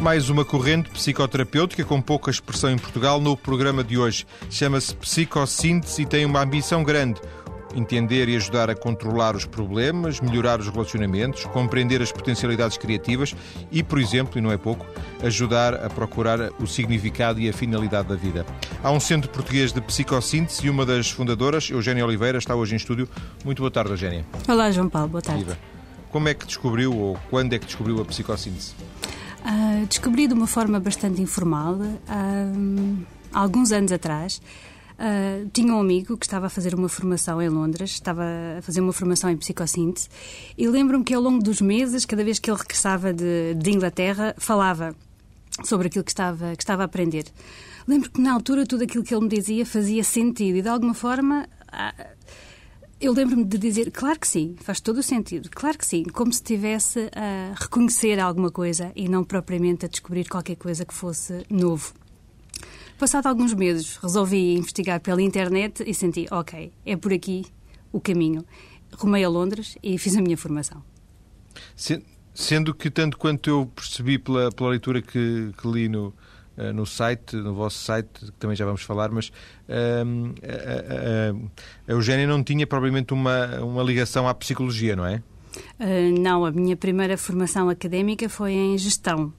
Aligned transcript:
Mais 0.00 0.30
uma 0.30 0.46
corrente 0.46 0.88
psicoterapêutica 0.88 1.84
com 1.84 2.00
pouca 2.00 2.30
expressão 2.30 2.70
em 2.70 2.78
Portugal 2.78 3.20
no 3.20 3.36
programa 3.36 3.84
de 3.84 3.98
hoje. 3.98 4.26
Chama-se 4.48 4.94
Psicossíntese 4.96 6.00
e 6.00 6.06
tem 6.06 6.24
uma 6.24 6.40
ambição 6.40 6.82
grande. 6.82 7.20
Entender 7.74 8.26
e 8.30 8.34
ajudar 8.34 8.70
a 8.70 8.74
controlar 8.74 9.36
os 9.36 9.44
problemas, 9.44 10.18
melhorar 10.18 10.58
os 10.58 10.68
relacionamentos, 10.68 11.44
compreender 11.44 12.00
as 12.00 12.10
potencialidades 12.10 12.78
criativas 12.78 13.36
e, 13.70 13.82
por 13.82 13.98
exemplo, 13.98 14.38
e 14.38 14.40
não 14.40 14.50
é 14.50 14.56
pouco, 14.56 14.86
ajudar 15.22 15.74
a 15.74 15.90
procurar 15.90 16.50
o 16.58 16.66
significado 16.66 17.38
e 17.38 17.50
a 17.50 17.52
finalidade 17.52 18.08
da 18.08 18.16
vida. 18.16 18.46
Há 18.82 18.90
um 18.90 18.98
centro 19.00 19.30
português 19.30 19.70
de 19.70 19.82
psicossíntese 19.82 20.66
e 20.66 20.70
uma 20.70 20.86
das 20.86 21.10
fundadoras, 21.10 21.68
Eugénia 21.68 22.06
Oliveira, 22.06 22.38
está 22.38 22.54
hoje 22.54 22.72
em 22.72 22.76
estúdio. 22.76 23.06
Muito 23.44 23.58
boa 23.58 23.70
tarde, 23.70 23.90
Eugénia. 23.90 24.24
Olá, 24.48 24.70
João 24.70 24.88
Paulo, 24.88 25.08
boa 25.08 25.22
tarde. 25.22 25.44
Viva. 25.44 25.58
Como 26.10 26.26
é 26.26 26.32
que 26.32 26.46
descobriu 26.46 26.96
ou 26.96 27.18
quando 27.28 27.52
é 27.52 27.58
que 27.58 27.66
descobriu 27.66 28.00
a 28.00 28.04
psicossíntese? 28.06 28.74
Uh, 29.44 29.86
descobri 29.86 30.26
de 30.26 30.34
uma 30.34 30.46
forma 30.46 30.78
bastante 30.78 31.22
informal, 31.22 31.74
uh, 31.74 33.06
há 33.32 33.40
alguns 33.40 33.72
anos 33.72 33.90
atrás. 33.90 34.40
Uh, 34.98 35.48
tinha 35.50 35.74
um 35.74 35.80
amigo 35.80 36.16
que 36.18 36.26
estava 36.26 36.46
a 36.46 36.50
fazer 36.50 36.74
uma 36.74 36.88
formação 36.88 37.40
em 37.40 37.48
Londres, 37.48 37.92
estava 37.92 38.22
a 38.58 38.62
fazer 38.62 38.82
uma 38.82 38.92
formação 38.92 39.30
em 39.30 39.36
psicossíntese, 39.36 40.08
e 40.58 40.68
lembro-me 40.68 41.02
que 41.04 41.14
ao 41.14 41.22
longo 41.22 41.42
dos 41.42 41.60
meses, 41.60 42.04
cada 42.04 42.22
vez 42.22 42.38
que 42.38 42.50
ele 42.50 42.58
regressava 42.58 43.12
de, 43.12 43.54
de 43.54 43.70
Inglaterra, 43.70 44.34
falava 44.36 44.94
sobre 45.64 45.86
aquilo 45.86 46.04
que 46.04 46.10
estava, 46.10 46.54
que 46.54 46.62
estava 46.62 46.82
a 46.82 46.84
aprender. 46.84 47.24
Lembro 47.88 48.10
que 48.10 48.20
na 48.20 48.32
altura 48.32 48.66
tudo 48.66 48.84
aquilo 48.84 49.02
que 49.02 49.14
ele 49.14 49.22
me 49.22 49.28
dizia 49.28 49.64
fazia 49.64 50.04
sentido 50.04 50.58
e 50.58 50.62
de 50.62 50.68
alguma 50.68 50.94
forma 50.94 51.48
eu 53.00 53.14
lembro-me 53.14 53.44
de 53.44 53.56
dizer, 53.56 53.90
claro 53.90 54.20
que 54.20 54.28
sim, 54.28 54.56
faz 54.60 54.78
todo 54.78 54.98
o 54.98 55.02
sentido, 55.02 55.48
claro 55.50 55.78
que 55.78 55.86
sim, 55.86 56.02
como 56.04 56.30
se 56.32 56.40
estivesse 56.40 57.10
a 57.14 57.54
reconhecer 57.58 58.20
alguma 58.20 58.50
coisa 58.50 58.92
e 58.94 59.08
não 59.08 59.24
propriamente 59.24 59.86
a 59.86 59.88
descobrir 59.88 60.28
qualquer 60.28 60.56
coisa 60.56 60.84
que 60.84 60.92
fosse 60.92 61.44
novo. 61.48 61.94
Passado 62.98 63.26
alguns 63.26 63.54
meses, 63.54 63.96
resolvi 63.96 64.54
investigar 64.54 65.00
pela 65.00 65.22
internet 65.22 65.82
e 65.86 65.94
senti, 65.94 66.26
ok, 66.30 66.70
é 66.84 66.96
por 66.96 67.12
aqui 67.12 67.46
o 67.90 67.98
caminho. 67.98 68.44
Rumei 68.92 69.24
a 69.24 69.28
Londres 69.28 69.78
e 69.82 69.96
fiz 69.96 70.14
a 70.16 70.20
minha 70.20 70.36
formação. 70.36 70.84
Sendo 72.34 72.74
que, 72.74 72.90
tanto 72.90 73.16
quanto 73.16 73.48
eu 73.48 73.72
percebi 73.74 74.18
pela, 74.18 74.52
pela 74.52 74.70
leitura 74.70 75.00
que, 75.00 75.52
que 75.56 75.68
li 75.68 75.88
no, 75.88 76.12
no 76.74 76.86
site, 76.86 77.36
no 77.36 77.54
vosso 77.54 77.78
site, 77.78 78.08
que 78.26 78.32
também 78.32 78.56
já 78.56 78.64
vamos 78.64 78.82
falar, 78.82 79.10
mas 79.10 79.28
uh, 79.28 80.34
a, 81.88 81.90
a, 81.90 81.92
Eugénia 81.92 82.26
não 82.26 82.42
tinha 82.42 82.66
propriamente 82.66 83.12
uma, 83.12 83.60
uma 83.60 83.82
ligação 83.82 84.28
à 84.28 84.34
psicologia, 84.34 84.94
não 84.94 85.06
é? 85.06 85.22
Uh, 85.78 86.20
não, 86.20 86.44
a 86.44 86.50
minha 86.50 86.76
primeira 86.76 87.16
formação 87.16 87.68
académica 87.68 88.28
foi 88.28 88.52
em 88.52 88.78
gestão 88.78 89.32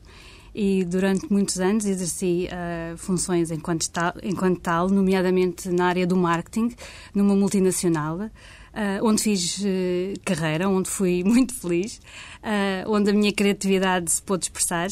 e 0.53 0.83
durante 0.83 1.31
muitos 1.31 1.59
anos 1.59 1.85
exerci 1.85 2.47
uh, 2.51 2.97
funções 2.97 3.51
enquanto 3.51 3.89
tal, 3.89 4.13
enquanto 4.21 4.59
tal, 4.59 4.89
nomeadamente 4.89 5.69
na 5.69 5.85
área 5.85 6.05
do 6.05 6.17
marketing, 6.17 6.73
numa 7.15 7.35
multinacional. 7.35 8.29
Uh, 8.73 9.05
onde 9.05 9.21
fiz 9.21 9.59
uh, 9.59 10.13
carreira, 10.23 10.69
onde 10.69 10.89
fui 10.89 11.23
muito 11.27 11.53
feliz, 11.53 11.97
uh, 12.37 12.89
onde 12.89 13.09
a 13.09 13.13
minha 13.13 13.31
criatividade 13.33 14.09
se 14.09 14.21
pôde 14.21 14.45
expressar, 14.45 14.87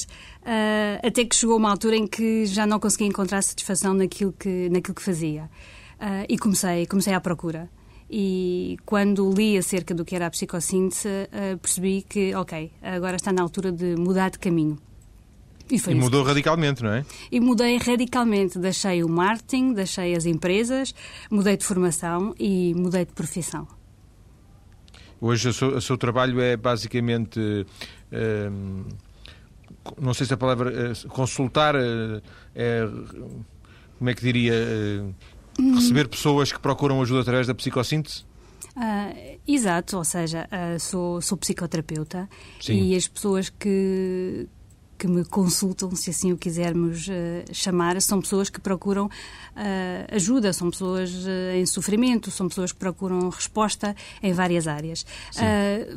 até 1.01 1.23
que 1.23 1.35
chegou 1.35 1.55
uma 1.55 1.69
altura 1.69 1.95
em 1.95 2.07
que 2.07 2.45
já 2.45 2.65
não 2.65 2.79
conseguia 2.79 3.07
encontrar 3.07 3.41
satisfação 3.41 3.93
naquilo 3.93 4.33
que, 4.33 4.67
naquilo 4.69 4.95
que 4.95 5.01
fazia. 5.01 5.49
e 6.27 6.37
comecei, 6.37 6.87
comecei 6.87 7.13
à 7.13 7.21
procura. 7.21 7.69
E 8.09 8.77
quando 8.85 9.31
li 9.31 9.57
acerca 9.57 9.93
do 9.93 10.03
que 10.03 10.15
era 10.15 10.25
a 10.25 10.29
psicossíntese, 10.31 11.07
percebi 11.61 12.01
que, 12.01 12.33
ok, 12.33 12.71
agora 12.81 13.17
está 13.17 13.31
na 13.31 13.43
altura 13.43 13.71
de 13.71 13.95
mudar 13.95 14.31
de 14.31 14.39
caminho. 14.39 14.79
E, 15.69 15.91
e 15.91 15.95
mudou 15.95 16.23
radicalmente, 16.23 16.83
não 16.83 16.91
é? 16.91 17.05
E 17.31 17.39
mudei 17.39 17.77
radicalmente. 17.77 18.57
Deixei 18.57 19.03
o 19.03 19.09
marketing, 19.09 19.73
deixei 19.73 20.15
as 20.15 20.25
empresas, 20.25 20.93
mudei 21.29 21.57
de 21.57 21.63
formação 21.63 22.33
e 22.39 22.73
mudei 22.75 23.05
de 23.05 23.13
profissão. 23.13 23.67
Hoje 25.21 25.49
o 25.49 25.53
seu, 25.53 25.75
o 25.75 25.81
seu 25.81 25.97
trabalho 25.97 26.39
é 26.41 26.55
basicamente. 26.55 27.39
Hum, 28.11 28.85
não 29.99 30.13
sei 30.13 30.25
se 30.25 30.33
a 30.33 30.37
palavra. 30.37 30.91
Eh, 30.91 31.07
consultar. 31.07 31.75
Eh, 31.75 32.21
é, 32.55 32.87
como 33.97 34.09
é 34.09 34.13
que 34.13 34.21
diria? 34.21 34.53
Hum. 35.59 35.75
receber 35.75 36.07
pessoas 36.07 36.53
que 36.53 36.59
procuram 36.59 37.01
ajuda 37.01 37.21
através 37.21 37.45
da 37.45 37.53
psicossíntese? 37.53 38.23
Uh, 38.77 39.39
exato, 39.45 39.97
ou 39.97 40.05
seja, 40.05 40.47
uh, 40.47 40.79
sou, 40.79 41.21
sou 41.21 41.37
psicoterapeuta 41.37 42.29
Sim. 42.61 42.81
e 42.81 42.95
as 42.95 43.07
pessoas 43.09 43.49
que, 43.49 44.47
que 44.99 45.07
me 45.07 45.23
consultam, 45.23 45.95
se 45.95 46.09
assim 46.09 46.33
o 46.33 46.37
quisermos 46.37 47.07
uh, 47.07 47.11
chamar, 47.53 47.99
são 48.01 48.19
pessoas 48.19 48.49
que 48.49 48.59
procuram 48.59 49.05
uh, 49.05 49.09
ajuda, 50.11 50.51
são 50.51 50.69
pessoas 50.69 51.09
uh, 51.09 51.55
em 51.55 51.65
sofrimento, 51.65 52.29
são 52.29 52.49
pessoas 52.49 52.73
que 52.73 52.77
procuram 52.77 53.29
resposta 53.29 53.95
em 54.21 54.33
várias 54.33 54.67
áreas. 54.67 55.05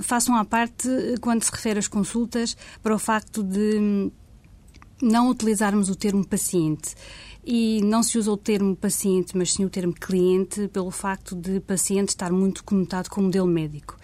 façam 0.00 0.36
à 0.36 0.44
parte, 0.44 0.88
quando 1.20 1.42
se 1.42 1.50
refere 1.50 1.80
às 1.80 1.88
consultas, 1.88 2.56
para 2.80 2.94
o 2.94 2.98
facto 2.98 3.42
de 3.42 4.10
não 5.02 5.28
utilizarmos 5.28 5.90
o 5.90 5.96
termo 5.96 6.24
paciente. 6.24 6.94
E 7.44 7.80
não 7.82 8.04
se 8.04 8.16
usa 8.16 8.30
o 8.30 8.36
termo 8.36 8.76
paciente, 8.76 9.36
mas 9.36 9.52
sim 9.52 9.64
o 9.64 9.70
termo 9.70 9.92
cliente, 9.92 10.68
pelo 10.68 10.92
facto 10.92 11.34
de 11.34 11.58
paciente 11.58 12.10
estar 12.10 12.30
muito 12.30 12.62
conotado 12.62 13.10
com 13.10 13.20
o 13.20 13.24
modelo 13.24 13.48
médico 13.48 13.98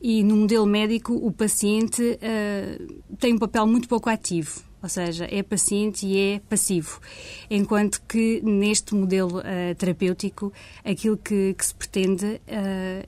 e 0.00 0.22
no 0.22 0.36
modelo 0.36 0.66
médico 0.66 1.14
o 1.14 1.32
paciente 1.32 2.02
uh, 2.02 3.16
tem 3.18 3.34
um 3.34 3.38
papel 3.38 3.66
muito 3.66 3.88
pouco 3.88 4.08
ativo. 4.08 4.68
Ou 4.80 4.88
seja, 4.88 5.26
é 5.28 5.42
paciente 5.42 6.06
e 6.06 6.16
é 6.16 6.40
passivo. 6.48 7.00
Enquanto 7.50 8.00
que 8.02 8.40
neste 8.44 8.94
modelo 8.94 9.38
uh, 9.40 9.74
terapêutico, 9.76 10.52
aquilo 10.84 11.16
que, 11.16 11.52
que 11.54 11.66
se 11.66 11.74
pretende 11.74 12.24
uh, 12.26 12.40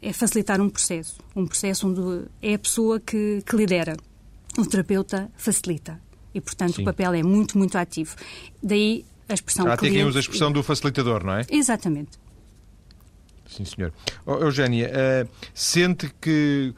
é 0.02 0.12
facilitar 0.12 0.60
um 0.60 0.68
processo. 0.68 1.20
Um 1.34 1.46
processo 1.46 1.86
onde 1.86 2.26
é 2.42 2.54
a 2.54 2.58
pessoa 2.58 2.98
que, 2.98 3.40
que 3.46 3.56
lidera. 3.56 3.96
O 4.58 4.66
terapeuta 4.66 5.30
facilita. 5.36 6.00
E, 6.34 6.40
portanto, 6.40 6.76
Sim. 6.76 6.82
o 6.82 6.84
papel 6.84 7.14
é 7.14 7.22
muito, 7.22 7.56
muito 7.56 7.78
ativo. 7.78 8.16
Daí 8.60 9.04
a 9.28 9.34
expressão... 9.34 9.66
Até 9.66 9.76
cliente... 9.76 9.98
temos 9.98 10.16
a 10.16 10.20
expressão 10.20 10.50
do 10.50 10.64
facilitador, 10.64 11.24
não 11.24 11.34
é? 11.34 11.46
Exatamente. 11.48 12.18
Sim, 13.50 13.64
senhor. 13.64 13.92
Oh, 14.24 14.36
Eugénia, 14.36 14.90
uh, 14.90 15.28
sente 15.52 16.12
que 16.20 16.72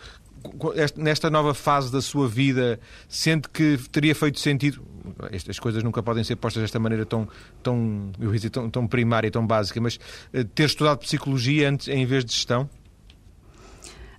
nesta 0.96 1.30
nova 1.30 1.54
fase 1.54 1.92
da 1.92 2.00
sua 2.00 2.28
vida, 2.28 2.80
sente 3.08 3.48
que 3.48 3.78
teria 3.90 4.14
feito 4.14 4.40
sentido. 4.40 4.82
Estas 5.30 5.58
coisas 5.58 5.82
nunca 5.82 6.02
podem 6.02 6.24
ser 6.24 6.36
postas 6.36 6.62
desta 6.62 6.78
maneira 6.78 7.04
tão, 7.04 7.28
tão, 7.62 8.10
eu 8.18 8.32
dizer, 8.32 8.50
tão, 8.50 8.70
tão 8.70 8.86
primária, 8.86 9.30
tão 9.30 9.46
básica, 9.46 9.80
mas 9.80 9.96
uh, 10.32 10.44
ter 10.54 10.64
estudado 10.64 10.98
psicologia 10.98 11.68
antes, 11.68 11.88
em 11.88 12.06
vez 12.06 12.24
de 12.24 12.32
gestão? 12.32 12.68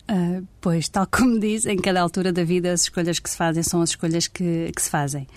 Uh, 0.10 0.46
pois, 0.62 0.88
tal 0.88 1.08
como 1.08 1.40
diz, 1.40 1.66
em 1.66 1.78
cada 1.78 2.02
altura 2.02 2.32
da 2.32 2.44
vida 2.44 2.72
as 2.72 2.84
escolhas 2.84 3.20
que 3.20 3.30
se 3.30 3.38
fazem 3.38 3.64
são 3.64 3.82
as 3.82 3.90
escolhas 3.90 4.28
que, 4.28 4.72
que 4.76 4.82
se 4.82 4.90
fazem. 4.90 5.28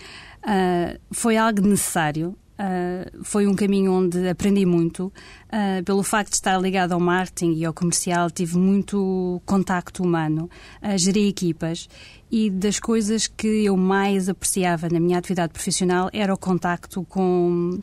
Uh, 0.42 0.98
foi 1.12 1.36
algo 1.36 1.62
necessário 1.62 2.36
Uh, 2.58 3.22
foi 3.22 3.46
um 3.46 3.54
caminho 3.54 3.92
onde 3.92 4.28
aprendi 4.28 4.64
muito. 4.64 5.12
Uh, 5.46 5.84
pelo 5.84 6.02
facto 6.02 6.30
de 6.30 6.36
estar 6.36 6.58
ligado 6.58 6.92
ao 6.92 7.00
marketing 7.00 7.52
e 7.54 7.64
ao 7.64 7.74
comercial, 7.74 8.30
tive 8.30 8.56
muito 8.56 9.40
contacto 9.44 10.02
humano, 10.02 10.48
uh, 10.82 10.96
geri 10.96 11.28
equipas 11.28 11.88
e 12.30 12.50
das 12.50 12.80
coisas 12.80 13.26
que 13.26 13.64
eu 13.64 13.76
mais 13.76 14.28
apreciava 14.28 14.88
na 14.88 14.98
minha 14.98 15.18
atividade 15.18 15.52
profissional 15.52 16.10
era 16.12 16.32
o 16.32 16.38
contacto 16.38 17.04
com, 17.04 17.78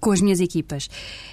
com 0.00 0.10
as 0.10 0.20
minhas 0.20 0.40
equipas. 0.40 0.88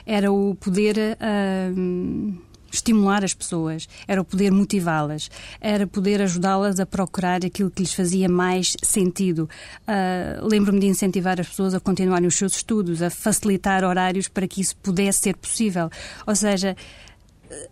Era 0.06 0.32
o 0.32 0.56
poder. 0.56 1.18
Uh, 1.18 2.45
estimular 2.76 3.24
as 3.24 3.34
pessoas, 3.34 3.88
era 4.08 4.22
o 4.22 4.26
poder 4.26 4.52
motivá-las, 4.52 5.30
era 5.60 5.88
poder 5.88 6.22
ajudá-las 6.22 6.80
a 6.80 6.86
procurar 6.86 7.46
aquilo 7.46 7.72
que 7.72 7.82
lhes 7.82 7.94
fazia 7.94 8.30
mais 8.30 8.76
sentido. 8.84 9.50
Uh, 9.88 10.46
Lembro-me 10.48 10.80
de 10.80 10.88
incentivar 10.88 11.40
as 11.40 11.48
pessoas 11.48 11.74
a 11.74 11.80
continuarem 11.80 12.28
os 12.28 12.36
seus 12.36 12.56
estudos, 12.56 13.02
a 13.02 13.10
facilitar 13.10 13.84
horários 13.84 14.28
para 14.28 14.48
que 14.48 14.62
isso 14.62 14.76
pudesse 14.78 15.22
ser 15.22 15.36
possível. 15.36 15.90
Ou 16.26 16.36
seja, 16.36 16.76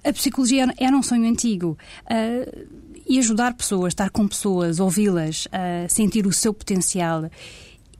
a 0.03 0.13
psicologia 0.13 0.73
era 0.77 0.95
um 0.95 1.03
sonho 1.03 1.29
antigo. 1.29 1.77
Uh, 2.05 2.83
e 3.05 3.19
ajudar 3.19 3.53
pessoas, 3.53 3.91
estar 3.91 4.09
com 4.09 4.25
pessoas, 4.27 4.79
ouvi-las, 4.79 5.45
uh, 5.47 5.89
sentir 5.89 6.25
o 6.25 6.31
seu 6.31 6.53
potencial 6.53 7.29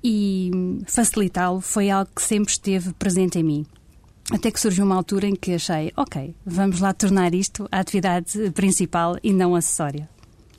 e 0.04 0.52
facilitá-lo 0.86 1.62
foi 1.62 1.90
algo 1.90 2.10
que 2.14 2.22
sempre 2.22 2.52
esteve 2.52 2.94
presente 2.94 3.40
em 3.40 3.44
mim. 3.44 3.66
Até 4.32 4.52
que 4.52 4.60
surgiu 4.60 4.86
uma 4.86 4.96
altura 4.96 5.28
em 5.28 5.36
que 5.36 5.54
achei, 5.54 5.92
ok, 5.98 6.34
vamos 6.46 6.80
lá 6.80 6.94
tornar 6.94 7.34
isto 7.34 7.68
a 7.72 7.80
atividade 7.80 8.52
principal 8.52 9.18
e 9.22 9.34
não 9.34 9.54
acessória. 9.56 10.10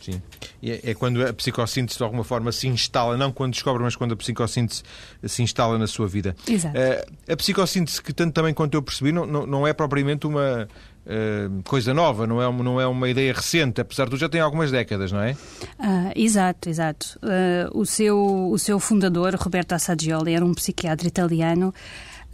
Sim. 0.05 0.21
É, 0.63 0.91
é 0.91 0.95
quando 0.95 1.27
a 1.27 1.33
psicossíntese 1.33 1.97
de 1.97 2.05
alguma 2.05 2.25
forma 2.25 2.53
se 2.53 2.69
instala, 2.69 3.17
não 3.17 3.33
quando 3.33 3.53
descobre, 3.55 3.83
mas 3.83 3.97
quando 3.97 4.13
a 4.13 4.17
psicossíntese 4.17 4.83
se 5.27 5.43
instala 5.43 5.79
na 5.79 5.87
sua 5.87 6.07
vida. 6.07 6.37
Exato. 6.47 6.77
Uh, 6.77 7.33
a 7.33 7.37
psicossíntese, 7.37 8.03
que 8.03 8.13
tanto 8.13 8.35
também 8.35 8.53
quanto 8.53 8.75
eu 8.75 8.83
percebi, 8.83 9.13
não, 9.13 9.25
não, 9.25 9.47
não 9.47 9.67
é 9.67 9.73
propriamente 9.73 10.27
uma 10.27 10.69
uh, 11.07 11.63
coisa 11.63 11.95
nova, 11.95 12.27
não 12.27 12.43
é, 12.43 12.63
não 12.63 12.79
é 12.79 12.87
uma 12.87 13.09
ideia 13.09 13.33
recente, 13.33 13.81
apesar 13.81 14.05
de 14.05 14.11
tudo 14.11 14.21
já 14.21 14.29
tem 14.29 14.43
algumas 14.43 14.71
décadas, 14.71 15.11
não 15.11 15.23
é? 15.23 15.33
Uh, 15.33 16.13
exato, 16.15 16.69
exato. 16.69 17.19
Uh, 17.23 17.79
o, 17.79 17.87
seu, 17.87 18.51
o 18.51 18.59
seu 18.59 18.79
fundador, 18.79 19.35
Roberto 19.37 19.73
Assagioli, 19.73 20.35
era 20.35 20.45
um 20.45 20.53
psiquiatra 20.53 21.09
italiano 21.09 21.73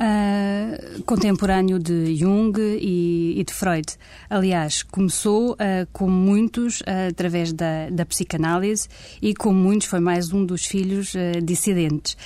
uh, 0.00 1.02
contemporâneo 1.04 1.78
de 1.78 2.16
Jung 2.16 2.58
e, 2.58 3.38
e, 3.38 3.44
de 3.44 3.52
Freud. 3.52 3.86
Aliás, 4.28 4.82
começou, 4.82 5.52
uh, 5.52 5.56
como 5.92 6.10
muitos, 6.10 6.80
uh, 6.80 7.10
através 7.10 7.52
da, 7.52 7.90
da 7.90 8.06
psicanálise 8.06 8.88
e, 9.20 9.34
como 9.34 9.58
muitos, 9.58 9.86
foi 9.86 10.00
mais 10.00 10.32
um 10.32 10.44
dos 10.44 10.64
filhos 10.64 11.12
dissidentes. 11.42 12.16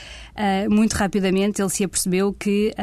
Muito 0.69 0.95
rapidamente 0.95 1.63
ele 1.63 1.69
se 1.69 1.85
apercebeu 1.85 2.33
que 2.33 2.75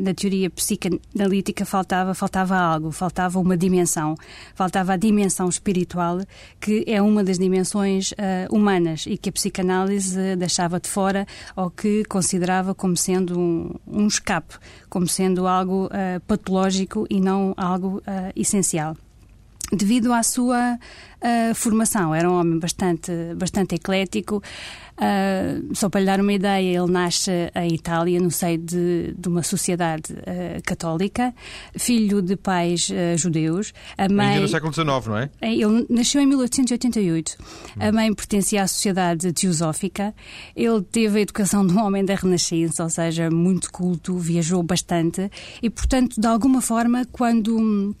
na 0.00 0.14
teoria 0.14 0.48
psicanalítica 0.48 1.66
faltava, 1.66 2.14
faltava 2.14 2.56
algo, 2.56 2.90
faltava 2.90 3.38
uma 3.38 3.56
dimensão, 3.56 4.14
faltava 4.54 4.94
a 4.94 4.96
dimensão 4.96 5.48
espiritual, 5.48 6.20
que 6.58 6.84
é 6.86 7.00
uma 7.02 7.22
das 7.22 7.38
dimensões 7.38 8.14
humanas 8.50 9.04
e 9.06 9.18
que 9.18 9.28
a 9.28 9.32
psicanálise 9.32 10.36
deixava 10.36 10.80
de 10.80 10.88
fora 10.88 11.26
ou 11.54 11.70
que 11.70 12.04
considerava 12.04 12.74
como 12.74 12.96
sendo 12.96 13.38
um, 13.38 13.74
um 13.86 14.06
escape, 14.06 14.54
como 14.88 15.06
sendo 15.06 15.46
algo 15.46 15.86
uh, 15.86 16.20
patológico 16.26 17.06
e 17.10 17.20
não 17.20 17.54
algo 17.56 17.98
uh, 17.98 18.32
essencial 18.34 18.96
devido 19.72 20.12
à 20.12 20.22
sua 20.22 20.78
uh, 20.78 21.54
formação. 21.54 22.14
Era 22.14 22.30
um 22.30 22.38
homem 22.38 22.58
bastante, 22.58 23.10
bastante 23.34 23.74
eclético. 23.74 24.40
Uh, 24.96 25.74
só 25.74 25.88
para 25.88 26.00
lhe 26.00 26.06
dar 26.06 26.20
uma 26.20 26.32
ideia, 26.32 26.78
ele 26.78 26.90
nasce 26.90 27.30
em 27.54 27.74
Itália, 27.74 28.20
no 28.20 28.30
seio 28.30 28.58
de, 28.58 29.14
de 29.16 29.28
uma 29.28 29.42
sociedade 29.42 30.12
uh, 30.12 30.62
católica, 30.64 31.34
filho 31.76 32.22
de 32.22 32.36
pais 32.36 32.90
judeus. 33.16 33.72
A 33.98 34.08
mãe, 34.08 34.28
Ainda 34.28 34.40
no 34.40 34.48
século 34.48 34.72
XIX, 34.72 35.06
não 35.06 35.18
é? 35.18 35.30
Ele 35.42 35.86
nasceu 35.90 36.20
em 36.20 36.26
1888. 36.26 37.36
Hum. 37.38 37.44
A 37.78 37.92
mãe 37.92 38.14
pertencia 38.14 38.62
à 38.62 38.66
sociedade 38.66 39.32
teosófica. 39.32 40.14
Ele 40.54 40.82
teve 40.82 41.18
a 41.18 41.22
educação 41.22 41.66
de 41.66 41.74
um 41.74 41.84
homem 41.84 42.04
da 42.04 42.14
Renascença, 42.14 42.82
ou 42.82 42.90
seja, 42.90 43.30
muito 43.30 43.70
culto, 43.70 44.16
viajou 44.18 44.62
bastante 44.62 45.30
e, 45.62 45.70
portanto, 45.70 46.20
de 46.20 46.26
alguma 46.26 46.60
forma, 46.60 47.06
quando 47.12 47.94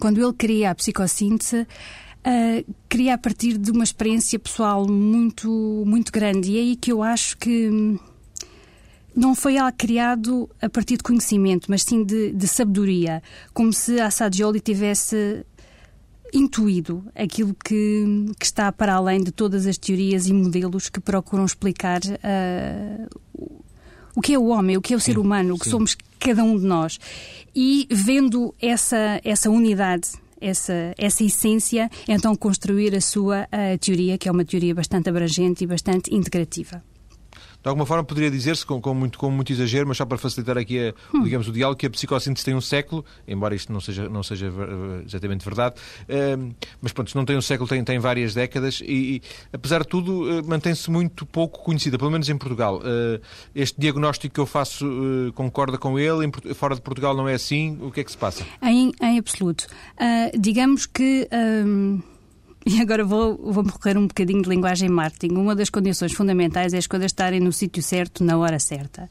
quando 0.00 0.22
ele 0.22 0.32
cria 0.32 0.70
a 0.70 0.74
psicossíntese, 0.74 1.66
uh, 2.26 2.74
cria 2.88 3.14
a 3.14 3.18
partir 3.18 3.56
de 3.56 3.70
uma 3.70 3.84
experiência 3.84 4.38
pessoal 4.38 4.88
muito, 4.88 5.48
muito 5.86 6.10
grande. 6.10 6.52
E 6.52 6.56
é 6.56 6.60
aí 6.60 6.76
que 6.76 6.92
eu 6.92 7.02
acho 7.02 7.38
que 7.38 7.70
hum, 7.70 7.98
não 9.14 9.34
foi 9.34 9.56
algo 9.56 9.76
criado 9.76 10.50
a 10.60 10.68
partir 10.68 10.96
de 10.96 11.04
conhecimento, 11.04 11.66
mas 11.70 11.82
sim 11.82 12.04
de, 12.04 12.32
de 12.32 12.48
sabedoria, 12.48 13.22
como 13.54 13.72
se 13.72 14.00
a 14.00 14.10
Sagioli 14.10 14.60
tivesse 14.60 15.44
intuído 16.34 17.04
aquilo 17.14 17.54
que, 17.54 18.04
que, 18.38 18.44
está 18.44 18.70
para 18.72 18.94
além 18.94 19.22
de 19.22 19.30
todas 19.30 19.64
as 19.64 19.78
teorias 19.78 20.26
e 20.26 20.32
modelos 20.32 20.88
que 20.88 21.00
procuram 21.00 21.44
explicar 21.44 22.00
uh, 22.04 23.20
o 24.14 24.20
que 24.20 24.34
é 24.34 24.38
o 24.38 24.46
homem, 24.46 24.76
o 24.76 24.82
que 24.82 24.92
é 24.92 24.96
o 24.96 25.00
ser 25.00 25.18
humano, 25.18 25.54
o 25.54 25.58
que 25.58 25.64
sim. 25.64 25.70
somos 25.70 25.96
cada 26.18 26.42
um 26.42 26.58
de 26.58 26.64
nós. 26.64 26.98
E 27.54 27.86
vendo 27.90 28.54
essa, 28.60 29.20
essa 29.24 29.48
unidade 29.48 30.10
essa, 30.40 30.94
essa 30.96 31.24
essência, 31.24 31.90
então 32.08 32.34
construir 32.36 32.94
a 32.94 33.00
sua 33.00 33.48
a 33.50 33.78
teoria, 33.78 34.18
que 34.18 34.28
é 34.28 34.32
uma 34.32 34.44
teoria 34.44 34.74
bastante 34.74 35.08
abrangente 35.08 35.64
e 35.64 35.66
bastante 35.66 36.14
integrativa. 36.14 36.82
De 37.66 37.68
alguma 37.68 37.84
forma 37.84 38.04
poderia 38.04 38.30
dizer-se, 38.30 38.64
com, 38.64 38.80
com, 38.80 38.94
muito, 38.94 39.18
com 39.18 39.28
muito 39.28 39.50
exagero, 39.50 39.88
mas 39.88 39.96
só 39.96 40.06
para 40.06 40.16
facilitar 40.16 40.56
aqui 40.56 40.78
a, 40.78 40.94
hum. 41.12 41.24
digamos, 41.24 41.48
o 41.48 41.52
diálogo, 41.52 41.76
que 41.76 41.84
a 41.84 41.90
psicossíntese 41.90 42.44
tem 42.44 42.54
um 42.54 42.60
século, 42.60 43.04
embora 43.26 43.56
isto 43.56 43.72
não 43.72 43.80
seja, 43.80 44.08
não 44.08 44.22
seja 44.22 44.52
exatamente 45.04 45.44
verdade, 45.44 45.74
uh, 46.02 46.54
mas 46.80 46.92
pronto, 46.92 47.12
não 47.16 47.24
tem 47.24 47.36
um 47.36 47.40
século, 47.40 47.68
tem, 47.68 47.82
tem 47.82 47.98
várias 47.98 48.34
décadas 48.34 48.80
e, 48.80 49.16
e 49.16 49.22
apesar 49.52 49.82
de 49.82 49.88
tudo, 49.88 50.38
uh, 50.38 50.48
mantém-se 50.48 50.88
muito 50.88 51.26
pouco 51.26 51.64
conhecida, 51.64 51.98
pelo 51.98 52.12
menos 52.12 52.28
em 52.28 52.38
Portugal. 52.38 52.76
Uh, 52.76 53.20
este 53.52 53.80
diagnóstico 53.80 54.32
que 54.32 54.40
eu 54.40 54.46
faço 54.46 54.86
eh, 54.86 55.32
concorda 55.32 55.76
com 55.76 55.98
ele? 55.98 56.24
Em, 56.24 56.54
fora 56.54 56.76
de 56.76 56.80
Portugal 56.80 57.16
não 57.16 57.28
é 57.28 57.34
assim? 57.34 57.76
O 57.80 57.90
que 57.90 57.98
é 57.98 58.04
que 58.04 58.12
se 58.12 58.16
passa? 58.16 58.46
Em, 58.62 58.92
em 59.02 59.18
absoluto. 59.18 59.66
digamos 60.38 60.86
que. 60.86 61.28
Um 61.32 62.00
e 62.66 62.80
agora 62.80 63.04
vou, 63.04 63.36
vou 63.36 63.62
recorrer 63.62 63.96
um 63.96 64.08
bocadinho 64.08 64.42
de 64.42 64.48
linguagem 64.48 64.88
marketing. 64.88 65.34
Uma 65.34 65.54
das 65.54 65.70
condições 65.70 66.12
fundamentais 66.12 66.74
é 66.74 66.78
as 66.78 66.86
coisas 66.88 67.06
estarem 67.06 67.38
no 67.38 67.52
sítio 67.52 67.80
certo, 67.80 68.24
na 68.24 68.36
hora 68.36 68.58
certa. 68.58 69.08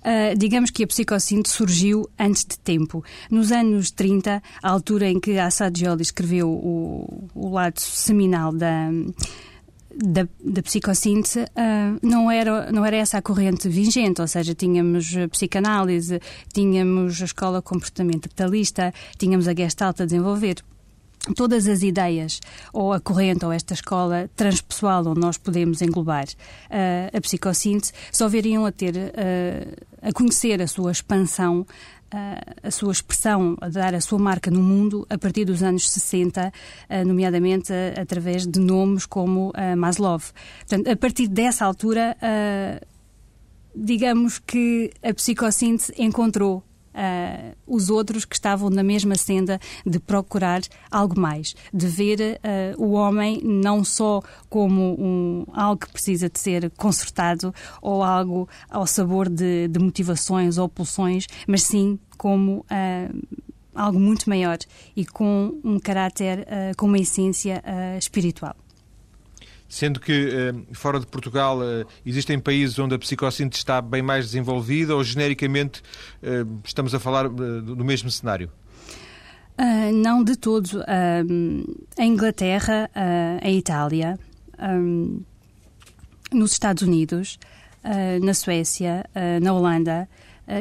Uh, 0.00 0.36
digamos 0.36 0.70
que 0.70 0.82
a 0.82 0.86
psicossíntese 0.86 1.54
surgiu 1.54 2.08
antes 2.18 2.44
de 2.44 2.58
tempo. 2.58 3.04
Nos 3.30 3.52
anos 3.52 3.92
30, 3.92 4.42
a 4.60 4.68
altura 4.68 5.08
em 5.08 5.20
que 5.20 5.38
Assad 5.38 5.78
Jolie 5.78 6.02
escreveu 6.02 6.48
o, 6.48 7.28
o 7.36 7.50
lado 7.50 7.78
seminal 7.78 8.52
da, 8.52 8.90
da, 9.94 10.26
da 10.44 10.62
psicossíntese 10.62 11.42
uh, 11.42 11.98
não, 12.02 12.28
era, 12.28 12.72
não 12.72 12.84
era 12.84 12.96
essa 12.96 13.18
a 13.18 13.22
corrente 13.22 13.68
vigente, 13.68 14.20
ou 14.20 14.26
seja, 14.26 14.54
tínhamos 14.54 15.16
a 15.16 15.28
psicanálise, 15.28 16.20
tínhamos 16.52 17.22
a 17.22 17.24
escola 17.26 17.62
comportamentalista, 17.62 18.92
tínhamos 19.16 19.46
a 19.46 19.54
gestalt 19.54 20.00
a 20.00 20.04
desenvolver 20.04 20.64
todas 21.34 21.66
as 21.66 21.82
ideias, 21.82 22.40
ou 22.72 22.92
a 22.92 23.00
corrente, 23.00 23.44
ou 23.44 23.52
esta 23.52 23.74
escola 23.74 24.30
transpessoal 24.36 25.06
onde 25.06 25.20
nós 25.20 25.38
podemos 25.38 25.82
englobar 25.82 26.26
uh, 26.26 27.16
a 27.16 27.20
psicossíntese, 27.20 27.92
só 28.12 28.28
veriam 28.28 28.64
a 28.66 28.72
ter, 28.72 28.94
uh, 28.96 29.86
a 30.02 30.12
conhecer 30.12 30.60
a 30.62 30.66
sua 30.66 30.92
expansão, 30.92 31.60
uh, 31.60 31.66
a 32.62 32.70
sua 32.70 32.92
expressão, 32.92 33.56
a 33.60 33.68
dar 33.68 33.94
a 33.94 34.00
sua 34.00 34.18
marca 34.18 34.50
no 34.50 34.62
mundo 34.62 35.06
a 35.08 35.18
partir 35.18 35.44
dos 35.44 35.62
anos 35.62 35.88
60, 35.90 36.52
nomeadamente 37.06 37.72
através 38.00 38.46
de 38.46 38.60
nomes 38.60 39.06
como 39.06 39.52
Maslow. 39.76 40.20
Portanto, 40.58 40.88
a 40.88 40.96
partir 40.96 41.28
dessa 41.28 41.64
altura, 41.64 42.16
digamos 43.74 44.38
que 44.38 44.90
a 45.02 45.12
psicossíntese 45.12 45.92
encontrou 45.98 46.62
uh, 46.94 47.56
os 47.66 47.90
outros 47.90 48.24
que 48.24 48.34
estavam 48.34 48.70
na 48.70 48.82
mesma 48.82 49.14
senda 49.16 49.60
de 49.84 49.98
procurar 49.98 50.62
algo 50.90 51.18
mais, 51.18 51.54
de 51.72 51.86
ver 51.86 52.40
uh, 52.76 52.82
o 52.82 52.92
homem 52.92 53.40
não 53.42 53.84
só 53.84 54.22
como 54.48 54.96
um, 54.98 55.44
algo 55.52 55.80
que 55.80 55.92
precisa 55.92 56.28
de 56.28 56.38
ser 56.38 56.70
consertado 56.76 57.54
ou 57.80 58.02
algo 58.02 58.48
ao 58.70 58.86
sabor 58.86 59.28
de, 59.28 59.68
de 59.68 59.78
motivações 59.78 60.58
ou 60.58 60.68
pulsões, 60.68 61.26
mas 61.46 61.62
sim 61.62 61.98
como 62.16 62.58
uh, 62.58 63.38
algo 63.74 63.98
muito 63.98 64.28
maior 64.28 64.58
e 64.96 65.06
com 65.06 65.58
um 65.62 65.78
caráter, 65.78 66.44
com 66.76 66.86
uma 66.86 66.98
essência 66.98 67.62
espiritual. 67.96 68.56
Sendo 69.68 70.00
que 70.00 70.12
eh, 70.12 70.54
fora 70.72 70.98
de 70.98 71.06
Portugal 71.06 71.62
eh, 71.62 71.84
existem 72.04 72.38
países 72.38 72.78
onde 72.78 72.94
a 72.94 72.98
psicossíntese 72.98 73.58
está 73.58 73.82
bem 73.82 74.00
mais 74.00 74.24
desenvolvida 74.24 74.96
ou 74.96 75.04
genericamente 75.04 75.82
eh, 76.22 76.44
estamos 76.64 76.94
a 76.94 76.98
falar 76.98 77.28
do 77.28 77.84
mesmo 77.84 78.10
cenário? 78.10 78.50
Uh, 79.58 79.92
não 79.92 80.22
de 80.22 80.36
todo. 80.36 80.66
Uh, 80.78 81.84
a 81.98 82.04
Inglaterra, 82.04 82.88
uh, 82.94 83.44
a 83.44 83.50
Itália, 83.50 84.18
um, 84.58 85.20
nos 86.32 86.52
Estados 86.52 86.82
Unidos, 86.82 87.38
na 88.22 88.34
Suécia, 88.34 89.04
na 89.40 89.54
Holanda, 89.54 90.06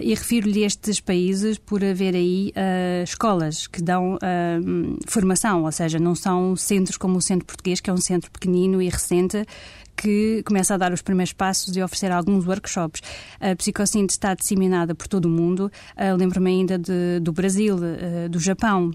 e 0.03 0.13
refiro-lhe 0.13 0.63
estes 0.63 0.99
países 0.99 1.57
por 1.57 1.83
haver 1.83 2.13
aí 2.13 2.51
uh, 2.55 3.03
escolas 3.03 3.67
que 3.67 3.81
dão 3.81 4.15
uh, 4.15 4.99
formação, 5.07 5.63
ou 5.63 5.71
seja, 5.71 5.97
não 5.97 6.13
são 6.13 6.55
centros 6.57 6.97
como 6.97 7.17
o 7.17 7.21
Centro 7.21 7.45
Português, 7.45 7.79
que 7.79 7.89
é 7.89 7.93
um 7.93 7.97
centro 7.97 8.29
pequenino 8.29 8.81
e 8.81 8.89
recente, 8.89 9.45
que 9.95 10.43
começa 10.45 10.73
a 10.73 10.77
dar 10.77 10.91
os 10.91 11.01
primeiros 11.01 11.33
passos 11.33 11.75
e 11.75 11.81
oferecer 11.81 12.11
alguns 12.11 12.45
workshops. 12.45 13.01
A 13.39 13.55
psicossíntese 13.55 14.17
está 14.17 14.35
disseminada 14.35 14.93
por 14.93 15.07
todo 15.07 15.25
o 15.25 15.29
mundo. 15.29 15.71
Lembro-me 16.19 16.51
ainda 16.51 16.77
de, 16.77 17.19
do 17.19 17.31
Brasil, 17.31 17.75
do 18.29 18.39
Japão. 18.39 18.91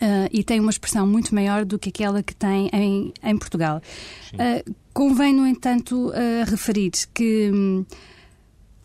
Uh, 0.00 0.28
e 0.32 0.42
tem 0.42 0.58
uma 0.60 0.70
expressão 0.70 1.06
muito 1.06 1.34
maior 1.34 1.64
do 1.64 1.78
que 1.78 1.90
aquela 1.90 2.22
que 2.22 2.34
tem 2.34 2.70
em, 2.72 3.12
em 3.22 3.36
Portugal. 3.36 3.82
Uh, 4.32 4.74
convém, 4.94 5.34
no 5.34 5.46
entanto, 5.46 6.08
uh, 6.08 6.50
referir 6.50 6.90
que 7.12 7.50
hum, 7.52 7.84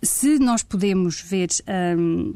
se 0.05 0.39
nós 0.39 0.63
podemos 0.63 1.21
ver 1.21 1.49
um, 1.97 2.33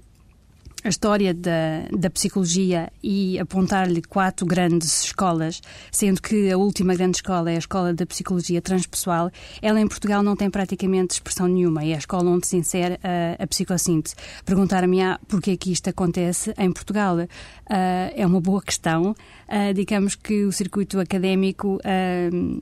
a 0.84 0.90
história 0.90 1.34
da, 1.34 1.88
da 1.92 2.10
psicologia 2.10 2.92
e 3.04 3.38
apontar-lhe 3.38 4.02
quatro 4.02 4.46
grandes 4.46 5.04
escolas, 5.04 5.62
sendo 5.92 6.22
que 6.22 6.50
a 6.50 6.58
última 6.58 6.96
grande 6.96 7.18
escola 7.18 7.52
é 7.52 7.56
a 7.56 7.60
escola 7.60 7.94
da 7.94 8.06
psicologia 8.06 8.62
transpessoal, 8.62 9.30
ela 9.62 9.80
em 9.80 9.88
Portugal 9.88 10.24
não 10.24 10.36
tem 10.36 10.50
praticamente 10.50 11.16
expressão 11.16 11.48
nenhuma. 11.48 11.84
É 11.84 11.96
a 11.96 11.98
escola 11.98 12.30
onde 12.30 12.48
se 12.48 12.56
insere 12.56 12.98
a, 13.04 13.44
a 13.44 13.48
psicossíntese. 13.48 14.16
Perguntar-me 14.46 15.02
ah, 15.02 15.20
porquê 15.28 15.58
que 15.58 15.72
isto 15.72 15.90
acontece 15.90 16.54
em 16.58 16.72
Portugal 16.72 17.18
uh, 17.18 17.28
é 18.16 18.26
uma 18.26 18.40
boa 18.40 18.62
questão. 18.62 19.12
Uh, 19.48 19.74
digamos 19.74 20.16
que 20.16 20.46
o 20.46 20.52
circuito 20.52 21.00
académico 21.00 21.78
uh, 21.78 22.62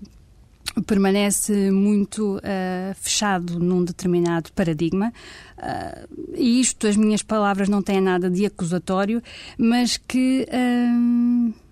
permanece 0.86 1.72
muito 1.72 2.38
uh, 2.38 2.96
fechado 2.96 3.60
num 3.60 3.84
determinado 3.84 4.52
paradigma. 4.54 5.12
Uh, 5.58 6.36
e 6.36 6.60
isto, 6.60 6.88
as 6.88 6.96
minhas 6.96 7.24
palavras, 7.24 7.70
não 7.70 7.82
têm 7.82 8.02
nada 8.02 8.30
de 8.30 8.46
acusatório, 8.46 9.22
mas 9.58 9.98
que. 9.98 10.48
Uh, 10.50 11.67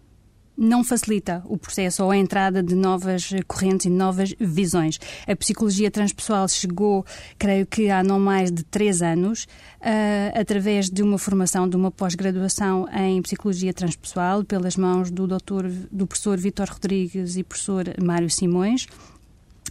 não 0.58 0.84
facilita 0.84 1.42
o 1.46 1.58
processo 1.58 2.04
ou 2.04 2.12
a 2.12 2.18
entrada 2.18 2.64
de 2.64 2.76
novas 2.76 3.30
correntes 3.48 3.86
e 3.86 3.90
novas 3.90 4.34
visões. 4.40 5.00
A 5.28 5.36
psicologia 5.36 5.92
transpessoal 5.92 6.48
chegou, 6.48 7.06
creio 7.38 7.66
que 7.66 7.90
há 7.90 8.04
não 8.04 8.20
mais 8.20 8.52
de 8.52 8.64
três 8.64 9.02
anos, 9.02 9.44
uh, 9.82 10.40
através 10.40 10.90
de 10.90 11.04
uma 11.04 11.18
formação, 11.18 11.68
de 11.68 11.76
uma 11.76 11.92
pós-graduação 11.92 12.88
em 12.94 13.22
psicologia 13.22 13.74
transpessoal, 13.74 14.44
pelas 14.44 14.76
mãos 14.76 15.12
do 15.12 15.28
doutor, 15.28 15.70
do 15.92 16.08
professor 16.08 16.38
Vitor 16.38 16.70
Rodrigues 16.70 17.38
e 17.38 17.44
professor 17.44 17.86
Mário 18.02 18.30
Simões 18.30 18.88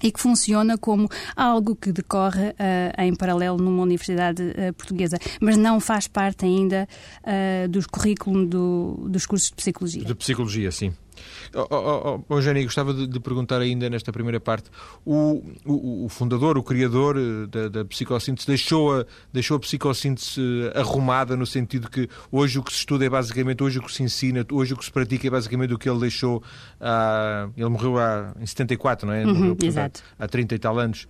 e 0.02 0.10
que 0.10 0.20
funciona 0.20 0.76
como 0.76 1.08
algo 1.36 1.76
que 1.76 1.92
decorre 1.92 2.50
uh, 2.50 3.02
em 3.02 3.14
paralelo 3.14 3.58
numa 3.58 3.82
universidade 3.82 4.42
uh, 4.42 4.72
portuguesa, 4.74 5.18
mas 5.40 5.56
não 5.56 5.80
faz 5.80 6.06
parte 6.06 6.44
ainda 6.44 6.88
uh, 7.22 7.68
do 7.68 7.80
currículo 7.88 8.46
do, 8.46 9.06
dos 9.08 9.26
cursos 9.26 9.48
de 9.50 9.56
psicologia. 9.56 10.04
De 10.04 10.14
psicologia, 10.14 10.70
sim. 10.70 10.92
Oh, 11.54 11.66
oh, 11.70 12.24
oh, 12.28 12.64
gostava 12.64 12.92
de, 12.92 13.06
de, 13.06 13.20
perguntar 13.20 13.60
ainda 13.60 13.88
nesta 13.88 14.12
primeira 14.12 14.40
parte. 14.40 14.70
O, 15.04 15.42
o, 15.64 16.04
o 16.06 16.08
fundador, 16.08 16.58
o 16.58 16.62
criador 16.62 17.16
eh, 17.16 17.46
da, 17.46 17.68
da, 17.68 17.84
psicossíntese, 17.84 18.46
deixou 18.46 19.00
a, 19.00 19.06
deixou 19.32 19.56
a 19.56 19.60
psicossíntese 19.60 20.40
eh, 20.40 20.80
arrumada 20.80 21.36
no 21.36 21.46
sentido 21.46 21.88
que 21.88 22.08
hoje 22.30 22.58
o 22.58 22.62
que 22.62 22.72
se 22.72 22.78
estuda 22.78 23.04
é 23.04 23.08
basicamente, 23.08 23.62
hoje 23.62 23.78
o 23.78 23.82
que 23.82 23.92
se 23.92 24.02
ensina, 24.02 24.44
hoje 24.50 24.74
o 24.74 24.76
que 24.76 24.84
se 24.84 24.92
pratica 24.92 25.26
é 25.26 25.30
basicamente 25.30 25.72
o 25.74 25.78
que 25.78 25.88
ele 25.88 26.00
deixou. 26.00 26.42
Há, 26.80 27.48
ele 27.56 27.68
morreu 27.68 27.98
há, 27.98 28.32
em 28.40 28.46
74, 28.46 29.06
não 29.06 29.14
é? 29.14 29.24
Uhum, 29.24 29.34
morreu, 29.34 29.56
portanto, 29.56 30.02
há 30.18 30.26
30 30.26 30.54
e 30.54 30.58
tal 30.58 30.78
anos. 30.78 31.06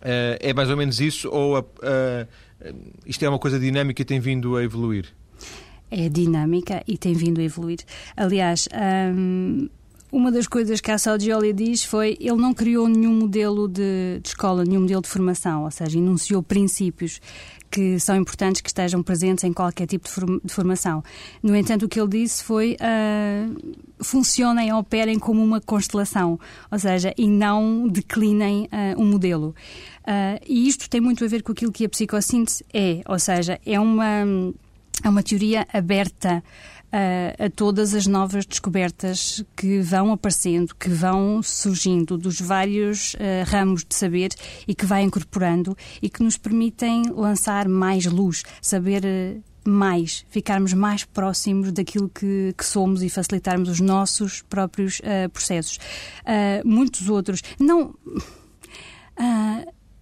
Uh, 0.00 0.40
é 0.40 0.54
mais 0.54 0.70
ou 0.70 0.78
menos 0.78 0.98
isso 0.98 1.28
ou 1.28 1.58
uh, 1.58 2.26
isto 3.04 3.22
é 3.22 3.28
uma 3.28 3.38
coisa 3.38 3.58
dinâmica 3.58 4.00
e 4.00 4.04
tem 4.04 4.18
vindo 4.18 4.56
a 4.56 4.64
evoluir? 4.64 5.06
É 5.90 6.08
dinâmica 6.08 6.82
e 6.86 6.96
tem 6.96 7.12
vindo 7.12 7.40
a 7.40 7.44
evoluir. 7.44 7.80
Aliás, 8.16 8.68
hum, 9.14 9.68
uma 10.12 10.32
das 10.32 10.48
coisas 10.48 10.80
que 10.80 10.90
a 10.90 10.98
Salgioli 10.98 11.52
diz 11.52 11.84
foi 11.84 12.16
ele 12.20 12.36
não 12.36 12.52
criou 12.52 12.88
nenhum 12.88 13.14
modelo 13.14 13.68
de, 13.68 14.18
de, 14.20 14.28
escola, 14.28 14.64
nenhum 14.64 14.80
modelo 14.80 15.02
de 15.02 15.08
formação, 15.08 15.64
ou 15.64 15.70
seja, 15.70 15.98
enunciou 15.98 16.42
princípios 16.42 17.20
que 17.70 18.00
são 18.00 18.16
importantes 18.16 18.60
que 18.60 18.68
estejam 18.68 19.00
presentes 19.00 19.44
em 19.44 19.52
qualquer 19.52 19.86
tipo 19.86 20.08
de 20.44 20.52
formação. 20.52 21.04
No 21.40 21.54
entanto, 21.54 21.84
o 21.84 21.88
que 21.88 22.00
ele 22.00 22.08
disse 22.08 22.42
foi 22.42 22.76
uh, 22.80 24.02
funcionem, 24.02 24.72
operem 24.72 25.16
como 25.16 25.40
uma 25.40 25.60
constelação, 25.60 26.40
ou 26.68 26.78
seja, 26.80 27.14
e 27.16 27.28
não 27.28 27.86
declinem 27.86 28.64
uh, 28.64 29.00
um 29.00 29.06
modelo. 29.06 29.54
Uh, 30.00 30.42
e 30.48 30.66
isto 30.66 30.90
tem 30.90 31.00
muito 31.00 31.24
a 31.24 31.28
ver 31.28 31.44
com 31.44 31.52
aquilo 31.52 31.70
que 31.70 31.84
a 31.84 31.88
psicossíntese 31.88 32.64
é, 32.74 33.02
ou 33.06 33.20
seja, 33.20 33.60
é 33.64 33.78
uma 33.78 34.24
é 35.02 35.08
uma 35.08 35.22
teoria 35.22 35.66
aberta 35.72 36.42
a, 36.92 37.44
a, 37.46 37.50
todas 37.50 37.94
as 37.94 38.06
novas 38.06 38.44
descobertas 38.44 39.44
que 39.56 39.80
vão 39.80 40.12
aparecendo, 40.12 40.74
que 40.74 40.88
vão 40.88 41.42
surgindo 41.42 42.18
dos 42.18 42.40
vários 42.40 43.14
uh, 43.14 43.18
ramos 43.46 43.84
de 43.84 43.94
saber 43.94 44.30
e 44.66 44.74
que 44.74 44.84
vai 44.84 45.02
incorporando 45.02 45.76
e 46.02 46.08
que 46.08 46.22
nos 46.22 46.36
permitem 46.36 47.04
lançar 47.10 47.68
mais 47.68 48.06
luz, 48.06 48.42
saber 48.60 49.04
uh, 49.04 49.42
mais, 49.68 50.24
ficarmos 50.30 50.72
mais 50.72 51.04
próximos 51.04 51.70
daquilo 51.70 52.08
que, 52.08 52.54
que, 52.56 52.64
somos 52.64 53.02
e 53.02 53.08
facilitarmos 53.08 53.68
os 53.68 53.80
nossos 53.80 54.42
próprios 54.42 55.00
uh, 55.00 55.28
processos. 55.30 55.78
muitos 56.64 57.08
outros, 57.08 57.42
não 57.58 57.94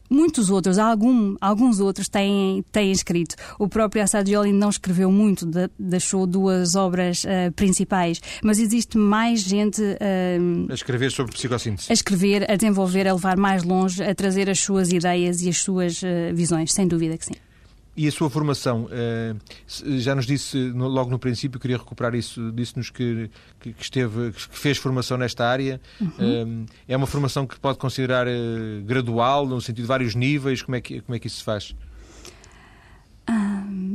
muitos 0.09 0.51
outros, 0.51 0.79
algum, 0.79 1.37
alguns 1.41 1.81
outros 1.81 2.09
têm, 2.09 2.65
têm 2.73 2.91
escrito. 2.93 3.37
O 3.59 3.69
próprio 3.69 4.03
Assagioli 4.03 4.53
não 4.53 4.69
escreveu 4.69 5.11
muito, 5.11 5.47
de, 5.47 5.69
deixou 5.79 6.27
duas 6.27 6.75
obras 6.75 7.25
uh, 7.25 7.53
principais, 7.55 8.21
mas 8.43 8.59
existe 8.59 8.97
mais 8.97 9.41
gente 9.41 9.83
uh, 9.83 10.71
a 10.71 10.75
escrever 10.75 11.11
sobre 11.11 11.33
psicossíntese. 11.33 11.91
A 11.91 11.93
escrever, 11.93 12.51
a 12.51 12.57
desenvolver, 12.57 13.07
a 13.07 13.13
levar 13.13 13.37
mais 13.37 13.63
longe, 13.63 14.03
a 14.03 14.15
trazer 14.15 14.49
as 14.49 14.59
suas 14.59 14.93
ideias 14.93 15.43
e 15.43 15.49
as 15.49 15.59
suas 15.59 16.03
uh, 16.03 16.35
visões, 16.35 16.73
sem 16.73 16.87
dúvida 16.87 17.17
que 17.17 17.27
sim. 17.27 17.35
E 17.99 18.07
a 18.07 18.13
sua 18.13 18.31
formação, 18.31 18.89
eh, 18.93 19.35
já 19.99 20.15
nos 20.15 20.25
disse 20.25 20.57
logo 20.71 21.11
no 21.11 21.19
princípio, 21.19 21.59
queria 21.59 21.77
recuperar 21.77 22.15
isso, 22.15 22.53
disse-nos 22.53 22.91
que, 22.91 23.29
que, 23.59 23.75
esteve, 23.77 24.31
que 24.31 24.57
fez 24.57 24.79
formação 24.79 25.19
nesta 25.19 25.45
área. 25.45 25.81
Uhum. 26.01 26.65
Eh, 26.87 26.93
é 26.93 26.97
uma 26.97 27.09
formação 27.09 27.45
que 27.45 27.59
pode 27.59 27.77
considerar 27.77 28.29
eh, 28.29 28.83
gradual, 28.85 29.45
no 29.49 29.61
sentido 29.61 29.83
de 29.83 29.89
vários 29.89 30.15
níveis, 30.15 30.63
como 30.63 30.77
é 30.77 30.81
que, 30.81 31.01
como 31.01 31.17
é 31.17 31.19
que 31.19 31.27
isso 31.27 31.39
se 31.39 31.45
faz? 31.45 31.75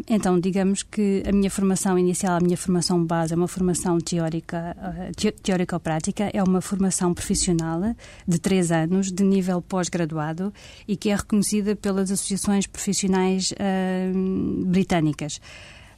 Então, 0.07 0.39
digamos 0.39 0.83
que 0.83 1.23
a 1.27 1.31
minha 1.31 1.49
formação 1.49 1.97
inicial, 1.97 2.37
a 2.37 2.39
minha 2.39 2.57
formação 2.57 3.03
base 3.03 3.33
é 3.33 3.35
uma 3.35 3.47
formação 3.47 3.97
teórica, 3.99 4.75
uh, 4.77 5.31
teórico-prática, 5.41 6.29
é 6.33 6.41
uma 6.41 6.61
formação 6.61 7.13
profissional 7.13 7.95
de 8.27 8.39
três 8.39 8.71
anos, 8.71 9.11
de 9.11 9.23
nível 9.23 9.61
pós-graduado 9.61 10.53
e 10.87 10.95
que 10.95 11.09
é 11.09 11.15
reconhecida 11.15 11.75
pelas 11.75 12.11
associações 12.11 12.67
profissionais 12.67 13.51
uh, 13.51 14.65
britânicas. 14.65 15.39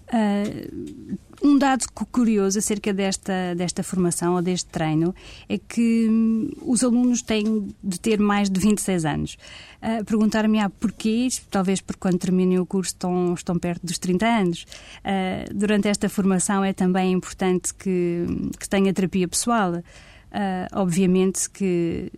Uh, 0.08 1.18
um 1.44 1.58
dado 1.58 1.86
curioso 2.12 2.58
acerca 2.58 2.94
desta, 2.94 3.54
desta 3.56 3.84
formação 3.84 4.36
ou 4.36 4.42
deste 4.42 4.70
treino 4.70 5.14
é 5.50 5.58
que 5.58 6.08
hum, 6.10 6.50
os 6.62 6.84
alunos 6.84 7.22
têm 7.22 7.68
de 7.84 8.00
ter 8.00 8.20
mais 8.20 8.50
de 8.50 8.60
26 8.60 9.06
anos. 9.06 9.38
Uh, 9.82 10.04
Perguntar-me 10.06 10.60
ah, 10.60 10.70
porquê, 10.70 11.28
talvez 11.52 11.82
porque 11.82 12.00
quando 12.00 12.18
terminem 12.18 12.60
o 12.60 12.66
curso 12.66 12.94
estão, 12.94 13.34
estão 13.34 13.60
perto 13.60 13.86
dos 13.86 13.98
30 13.98 14.26
anos. 14.26 14.66
Uh, 15.04 15.54
durante 15.54 15.88
esta 15.88 16.08
formação 16.10 16.64
é 16.64 16.74
também 16.74 17.12
importante 17.12 17.74
que, 17.74 18.26
que 18.60 18.68
tenha 18.70 18.94
terapia 18.94 19.28
pessoal. 19.28 19.74
Uh, 19.74 20.68
obviamente 20.74 21.50
que 21.50 22.12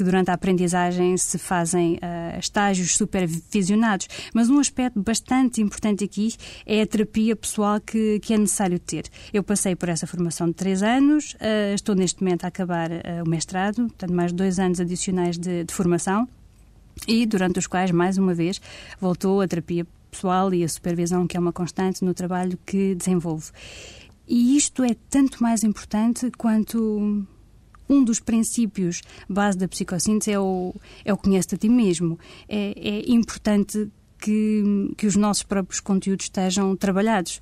que 0.00 0.04
durante 0.04 0.30
a 0.30 0.34
aprendizagem 0.34 1.14
se 1.18 1.36
fazem 1.36 1.96
uh, 1.96 2.38
estágios 2.38 2.96
supervisionados. 2.96 4.08
Mas 4.32 4.48
um 4.48 4.58
aspecto 4.58 4.98
bastante 4.98 5.60
importante 5.60 6.02
aqui 6.04 6.34
é 6.64 6.80
a 6.80 6.86
terapia 6.86 7.36
pessoal 7.36 7.78
que, 7.78 8.18
que 8.20 8.32
é 8.32 8.38
necessário 8.38 8.78
ter. 8.78 9.04
Eu 9.30 9.42
passei 9.42 9.76
por 9.76 9.90
essa 9.90 10.06
formação 10.06 10.46
de 10.46 10.54
três 10.54 10.82
anos, 10.82 11.34
uh, 11.34 11.74
estou 11.74 11.94
neste 11.94 12.22
momento 12.22 12.46
a 12.46 12.48
acabar 12.48 12.90
uh, 12.90 13.22
o 13.26 13.28
mestrado, 13.28 13.88
portanto, 13.88 14.14
mais 14.14 14.32
dois 14.32 14.58
anos 14.58 14.80
adicionais 14.80 15.36
de, 15.36 15.64
de 15.64 15.74
formação, 15.74 16.26
e 17.06 17.26
durante 17.26 17.58
os 17.58 17.66
quais, 17.66 17.90
mais 17.90 18.16
uma 18.16 18.32
vez, 18.32 18.58
voltou 18.98 19.42
a 19.42 19.46
terapia 19.46 19.86
pessoal 20.10 20.54
e 20.54 20.64
a 20.64 20.68
supervisão, 20.68 21.26
que 21.26 21.36
é 21.36 21.40
uma 21.40 21.52
constante 21.52 22.02
no 22.02 22.14
trabalho 22.14 22.58
que 22.64 22.94
desenvolvo. 22.94 23.52
E 24.26 24.56
isto 24.56 24.82
é 24.82 24.96
tanto 25.10 25.42
mais 25.42 25.62
importante 25.62 26.30
quanto 26.38 27.26
um 27.90 28.04
dos 28.04 28.20
princípios 28.20 29.02
base 29.28 29.58
da 29.58 29.66
psicossíntese 29.66 30.30
é 30.30 30.38
o, 30.38 30.74
é 31.04 31.12
o 31.12 31.16
conhece-te 31.16 31.56
a 31.56 31.58
ti 31.58 31.68
mesmo. 31.68 32.18
É, 32.48 32.72
é 32.76 33.10
importante 33.10 33.90
que, 34.20 34.92
que, 34.96 35.06
os 35.06 35.16
nossos 35.16 35.42
próprios 35.42 35.80
conteúdos 35.80 36.26
estejam 36.26 36.76
trabalhados. 36.76 37.40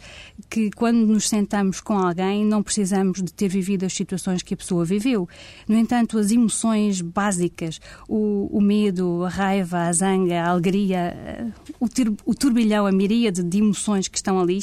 Que 0.49 0.71
quando 0.71 0.99
nos 1.07 1.29
sentamos 1.29 1.81
com 1.81 1.99
alguém, 1.99 2.45
não 2.45 2.63
precisamos 2.63 3.23
de 3.23 3.33
ter 3.33 3.49
vivido 3.49 3.85
as 3.85 3.93
situações 3.93 4.43
que 4.43 4.55
a 4.55 4.57
pessoa 4.57 4.85
viveu. 4.85 5.29
No 5.67 5.77
entanto, 5.77 6.19
as 6.19 6.31
emoções 6.31 7.01
básicas, 7.01 7.81
o, 8.09 8.49
o 8.51 8.61
medo, 8.61 9.25
a 9.25 9.29
raiva, 9.29 9.81
a 9.81 9.93
zanga, 9.93 10.41
a 10.41 10.49
alegria, 10.49 11.53
o, 11.81 11.89
tur, 11.89 12.15
o 12.25 12.35
turbilhão, 12.35 12.87
a 12.87 12.93
miríade 12.93 13.43
de 13.43 13.59
emoções 13.59 14.09
que 14.09 14.17
estão 14.17 14.41
ali, 14.41 14.61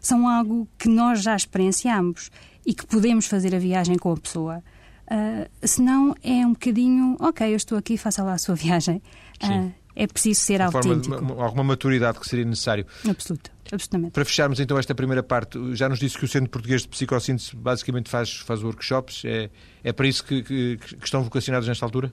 são 0.00 0.28
algo 0.28 0.68
que 0.78 0.88
nós 0.88 1.22
já 1.22 1.34
experienciamos 1.34 2.30
e 2.66 2.74
que 2.74 2.86
podemos 2.86 3.26
fazer 3.26 3.54
a 3.54 3.58
viagem 3.58 3.96
com 3.96 4.12
a 4.12 4.16
pessoa. 4.16 4.62
Uh, 5.04 5.48
senão 5.66 6.14
é 6.22 6.46
um 6.46 6.52
bocadinho, 6.52 7.16
ok, 7.20 7.52
eu 7.52 7.56
estou 7.56 7.76
aqui, 7.76 7.98
faça 7.98 8.22
lá 8.22 8.34
a 8.34 8.38
sua 8.38 8.54
viagem. 8.56 9.02
Uh, 9.42 9.72
é 9.96 10.06
preciso 10.06 10.40
ser 10.40 10.60
uma 10.60 10.66
autêntico. 10.66 11.14
Forma, 11.14 11.42
alguma 11.42 11.64
maturidade 11.64 12.18
que 12.18 12.28
seria 12.28 12.44
necessário. 12.44 12.86
Absoluto, 13.08 13.50
absolutamente. 13.70 14.12
Para 14.12 14.24
fecharmos 14.24 14.58
então 14.58 14.78
esta 14.78 14.94
primeira 14.94 15.22
parte, 15.22 15.58
já 15.74 15.88
nos 15.88 15.98
disse 15.98 16.18
que 16.18 16.24
o 16.24 16.28
Centro 16.28 16.50
Português 16.50 16.82
de 16.82 16.88
Psicossíntese 16.88 17.54
basicamente 17.54 18.10
faz, 18.10 18.38
faz 18.38 18.62
workshops. 18.62 19.22
É, 19.24 19.50
é 19.84 19.92
para 19.92 20.08
isso 20.08 20.24
que, 20.24 20.42
que, 20.42 20.76
que 20.78 21.04
estão 21.04 21.22
vocacionados 21.22 21.68
nesta 21.68 21.84
altura? 21.84 22.12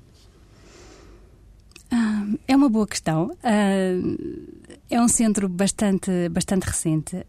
Uh, 1.92 2.40
é 2.48 2.56
uma 2.56 2.70
boa 2.70 2.86
questão. 2.86 3.36
é 3.42 5.02
um 5.02 5.08
centro 5.08 5.50
bastante, 5.50 6.30
bastante 6.30 6.66
recente. 6.66 7.26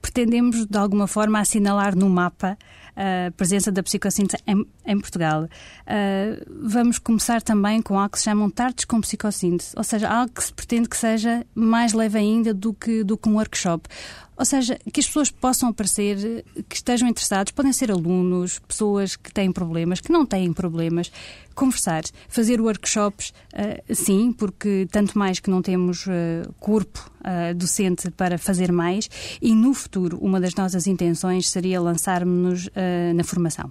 pretendemos, 0.00 0.64
de 0.66 0.78
alguma 0.78 1.08
forma, 1.08 1.40
assinalar 1.40 1.96
no 1.96 2.08
mapa 2.08 2.56
a 2.96 3.30
presença 3.32 3.72
da 3.72 3.82
psicossíntese 3.82 4.42
em, 4.46 4.66
em 4.86 5.00
Portugal. 5.00 5.44
Uh, 5.44 6.68
vamos 6.68 6.98
começar 6.98 7.42
também 7.42 7.82
com 7.82 7.98
algo 7.98 8.12
que 8.12 8.18
se 8.18 8.24
chamam 8.24 8.48
tardes 8.48 8.84
com 8.84 9.00
psicossíntese, 9.00 9.72
ou 9.76 9.84
seja, 9.84 10.08
algo 10.08 10.32
que 10.32 10.44
se 10.44 10.52
pretende 10.52 10.88
que 10.88 10.96
seja 10.96 11.44
mais 11.54 11.92
leve 11.92 12.18
ainda 12.18 12.54
do 12.54 12.72
que, 12.72 13.02
do 13.02 13.16
que 13.16 13.28
um 13.28 13.34
workshop. 13.34 13.88
Ou 14.36 14.44
seja, 14.44 14.78
que 14.92 15.00
as 15.00 15.06
pessoas 15.06 15.30
possam 15.30 15.68
aparecer, 15.68 16.44
que 16.68 16.76
estejam 16.76 17.08
interessados, 17.08 17.52
podem 17.52 17.72
ser 17.72 17.90
alunos, 17.90 18.58
pessoas 18.58 19.16
que 19.16 19.32
têm 19.32 19.52
problemas, 19.52 20.00
que 20.00 20.12
não 20.12 20.26
têm 20.26 20.52
problemas, 20.52 21.10
conversar, 21.54 22.02
fazer 22.28 22.60
workshops, 22.60 23.32
uh, 23.52 23.94
sim, 23.94 24.32
porque 24.32 24.88
tanto 24.90 25.16
mais 25.16 25.38
que 25.38 25.50
não 25.50 25.62
temos 25.62 26.06
uh, 26.06 26.52
corpo 26.58 27.10
uh, 27.20 27.54
docente 27.54 28.10
para 28.10 28.36
fazer 28.36 28.72
mais, 28.72 29.08
e 29.40 29.54
no 29.54 29.72
futuro, 29.72 30.18
uma 30.20 30.40
das 30.40 30.54
nossas 30.54 30.86
intenções 30.86 31.48
seria 31.48 31.80
lançarmos-nos 31.80 32.68
na 33.14 33.24
formação. 33.24 33.70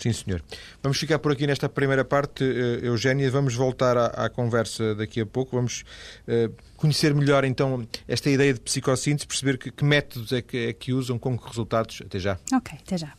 Sim, 0.00 0.12
senhor. 0.14 0.42
Vamos 0.82 0.98
ficar 0.98 1.18
por 1.18 1.30
aqui 1.30 1.46
nesta 1.46 1.68
primeira 1.68 2.04
parte, 2.04 2.42
uh, 2.42 2.84
Eugénia. 2.84 3.30
Vamos 3.30 3.54
voltar 3.54 3.96
à, 3.98 4.06
à, 4.06 4.30
conversa 4.30 4.94
daqui 4.94 5.20
a 5.20 5.26
pouco. 5.26 5.56
Vamos 5.56 5.84
uh, 6.26 6.50
conhecer 6.76 7.14
melhor, 7.14 7.44
então, 7.44 7.86
esta 8.08 8.30
ideia 8.30 8.54
de 8.54 8.60
psicossíntese, 8.60 9.26
perceber 9.26 9.58
que, 9.58 9.70
que 9.70 9.84
métodos 9.84 10.32
é 10.32 10.40
que, 10.40 10.56
é 10.68 10.72
que 10.72 10.94
usam, 10.94 11.18
com 11.18 11.38
que 11.38 11.46
resultados. 11.46 12.00
Até 12.04 12.18
já. 12.18 12.38
Ok, 12.54 12.78
até 12.80 12.96
já. 12.96 13.12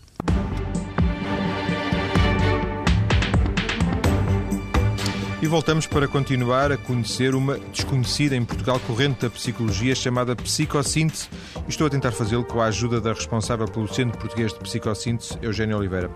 E 5.42 5.48
voltamos 5.48 5.88
para 5.88 6.08
continuar 6.08 6.72
a 6.72 6.78
conhecer 6.78 7.34
uma 7.34 7.58
desconhecida 7.58 8.36
em 8.36 8.46
Portugal 8.46 8.80
corrente 8.82 9.22
da 9.22 9.30
psicologia 9.30 9.96
chamada 9.96 10.36
psicossíntese. 10.36 11.30
estou 11.68 11.88
a 11.88 11.90
tentar 11.90 12.12
fazê-lo 12.12 12.46
com 12.46 12.62
a 12.62 12.66
ajuda 12.66 13.02
da 13.02 13.12
responsável 13.12 13.68
pelo 13.68 13.92
Centro 13.92 14.20
Português 14.20 14.54
de 14.54 14.60
Psicossíntese, 14.60 15.40
Eugênia 15.42 15.76
Oliveira. 15.76 16.12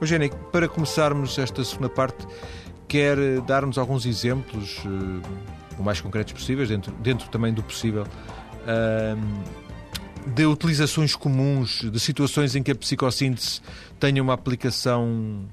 Eugênia, 0.00 0.30
para 0.52 0.68
começarmos 0.68 1.36
esta 1.38 1.64
segunda 1.64 1.88
parte, 1.88 2.24
quer 2.86 3.16
dar-nos 3.40 3.78
alguns 3.78 4.06
exemplos, 4.06 4.78
uh, 4.84 5.22
o 5.76 5.82
mais 5.82 6.00
concretos 6.00 6.32
possíveis, 6.32 6.68
dentro, 6.68 6.92
dentro 7.02 7.28
também 7.30 7.52
do 7.52 7.64
possível, 7.64 8.04
uh, 8.04 9.68
de 10.24 10.46
utilizações 10.46 11.16
comuns, 11.16 11.90
de 11.90 11.98
situações 11.98 12.54
em 12.54 12.62
que 12.62 12.70
a 12.70 12.76
psicossíntese 12.76 13.60
tenha 13.98 14.22
uma 14.22 14.34
aplicação 14.34 15.48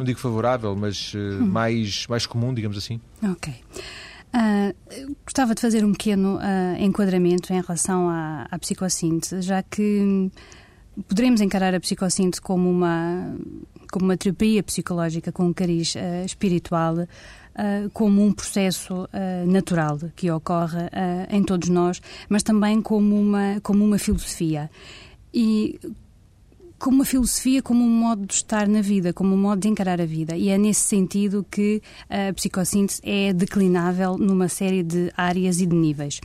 não 0.00 0.04
digo 0.06 0.18
favorável, 0.18 0.74
mas 0.74 1.12
uh, 1.14 1.18
hum. 1.18 1.46
mais, 1.46 2.06
mais 2.06 2.26
comum, 2.26 2.54
digamos 2.54 2.76
assim? 2.78 3.00
Ok. 3.22 3.52
Uh, 4.32 5.14
gostava 5.24 5.54
de 5.54 5.60
fazer 5.60 5.84
um 5.84 5.92
pequeno 5.92 6.36
uh, 6.36 6.82
enquadramento 6.82 7.52
em 7.52 7.60
relação 7.60 8.08
à, 8.08 8.46
à 8.50 8.58
psicossíntese, 8.58 9.42
já 9.42 9.62
que 9.62 10.30
poderemos 11.06 11.40
encarar 11.40 11.74
a 11.74 11.80
psicossíntese 11.80 12.40
como 12.40 12.70
uma, 12.70 13.34
como 13.92 14.06
uma 14.06 14.16
terapia 14.16 14.62
psicológica 14.62 15.30
com 15.30 15.46
um 15.46 15.52
cariz 15.52 15.94
uh, 15.94 16.24
espiritual, 16.24 17.06
como 17.92 18.24
um 18.24 18.32
processo 18.32 19.06
natural 19.46 19.98
que 20.16 20.30
ocorre 20.30 20.88
em 21.28 21.42
todos 21.42 21.68
nós, 21.68 22.00
mas 22.26 22.42
também 22.42 22.80
como 22.80 23.20
uma, 23.20 23.60
como 23.60 23.84
uma 23.84 23.98
filosofia. 23.98 24.70
E 25.34 25.78
como 26.80 26.96
uma 26.96 27.04
filosofia, 27.04 27.62
como 27.62 27.84
um 27.84 27.90
modo 27.90 28.26
de 28.26 28.32
estar 28.32 28.66
na 28.66 28.80
vida, 28.80 29.12
como 29.12 29.34
um 29.34 29.38
modo 29.38 29.60
de 29.60 29.68
encarar 29.68 30.00
a 30.00 30.06
vida. 30.06 30.34
E 30.34 30.48
é 30.48 30.56
nesse 30.56 30.80
sentido 30.80 31.46
que 31.48 31.82
a 32.08 32.32
psicossíntese 32.32 33.00
é 33.04 33.34
declinável 33.34 34.16
numa 34.16 34.48
série 34.48 34.82
de 34.82 35.12
áreas 35.14 35.60
e 35.60 35.66
de 35.66 35.76
níveis. 35.76 36.20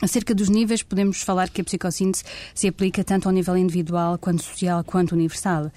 Acerca 0.00 0.34
dos 0.34 0.48
níveis, 0.48 0.82
podemos 0.82 1.22
falar 1.22 1.50
que 1.50 1.60
a 1.60 1.64
psicossíntese 1.64 2.24
se 2.54 2.68
aplica 2.68 3.02
tanto 3.02 3.28
ao 3.28 3.34
nível 3.34 3.56
individual, 3.56 4.16
quanto 4.16 4.42
social, 4.42 4.84
quanto 4.84 5.12
universal. 5.12 5.72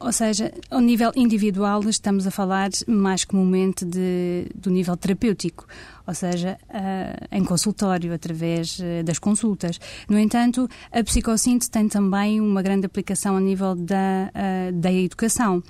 Ou 0.00 0.12
seja, 0.12 0.52
ao 0.70 0.80
nível 0.80 1.12
individual, 1.14 1.82
estamos 1.88 2.26
a 2.26 2.30
falar 2.30 2.70
mais 2.86 3.24
comumente 3.24 3.84
de, 3.84 4.46
do 4.54 4.70
nível 4.70 4.96
terapêutico, 4.96 5.66
ou 6.06 6.14
seja, 6.14 6.58
uh, 6.70 7.26
em 7.30 7.44
consultório, 7.44 8.12
através 8.12 8.78
uh, 8.78 9.04
das 9.04 9.18
consultas. 9.18 9.78
No 10.08 10.18
entanto, 10.18 10.68
a 10.90 11.04
psicossíntese 11.04 11.70
tem 11.70 11.88
também 11.88 12.40
uma 12.40 12.62
grande 12.62 12.86
aplicação 12.86 13.36
a 13.36 13.40
nível 13.40 13.76
da, 13.76 14.30
uh, 14.34 14.72
da 14.72 14.92
educação, 14.92 15.62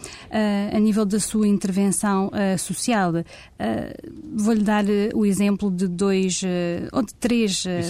a 0.73 0.79
nível 0.79 1.05
da 1.05 1.21
sua 1.21 1.47
intervenção 1.47 2.31
social. 2.59 3.13
Vou-lhe 4.35 4.63
dar 4.63 4.85
o 5.15 5.27
exemplo 5.27 5.71
de 5.71 5.89
dois 5.89 6.43
ou 6.93 7.03
de 7.03 7.15
três 7.15 7.67
é 7.67 7.83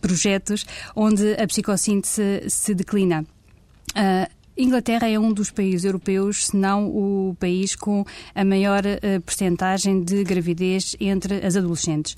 projetos 0.00 0.66
onde 0.94 1.32
a 1.34 1.46
psicossíntese 1.46 2.44
se 2.48 2.74
declina. 2.74 3.24
Uh, 3.96 4.44
Inglaterra 4.56 5.08
é 5.08 5.18
um 5.18 5.32
dos 5.32 5.50
países 5.50 5.84
europeus, 5.84 6.46
se 6.46 6.56
não 6.56 6.86
o 6.86 7.36
país 7.40 7.74
com 7.74 8.04
a 8.34 8.44
maior 8.44 8.84
uh, 8.86 9.20
percentagem 9.22 10.02
de 10.02 10.22
gravidez 10.22 10.94
entre 11.00 11.44
as 11.44 11.56
adolescentes. 11.56 12.14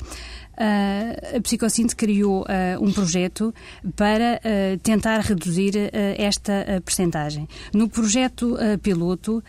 Uh, 0.56 1.36
a 1.36 1.40
Psicocinte 1.42 1.94
criou 1.94 2.42
uh, 2.42 2.82
um 2.82 2.90
projeto 2.90 3.54
para 3.94 4.40
uh, 4.40 4.78
tentar 4.78 5.20
reduzir 5.20 5.74
esta 6.16 6.82
percentagem. 6.84 7.46
No 7.72 7.88
projeto 7.88 8.56
piloto, 8.82 9.42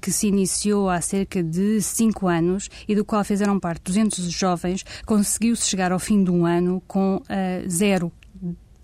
que 0.00 0.10
se 0.10 0.26
iniciou 0.26 0.88
há 0.88 1.00
cerca 1.00 1.42
de 1.42 1.80
cinco 1.80 2.26
anos 2.26 2.68
e 2.88 2.94
do 2.94 3.04
qual 3.04 3.24
fizeram 3.24 3.58
parte 3.58 3.82
200 3.84 4.30
jovens, 4.30 4.84
conseguiu-se 5.06 5.66
chegar 5.66 5.92
ao 5.92 5.98
fim 5.98 6.22
de 6.22 6.30
um 6.30 6.44
ano 6.46 6.82
com 6.86 7.22
zero 7.68 8.12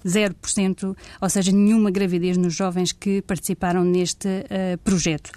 0%, 0.07 0.97
ou 1.21 1.29
seja, 1.29 1.51
nenhuma 1.51 1.90
gravidez 1.90 2.37
nos 2.37 2.55
jovens 2.55 2.92
que 2.92 3.21
participaram 3.23 3.85
neste 3.85 4.29
uh, 4.29 4.79
projeto. 4.85 5.31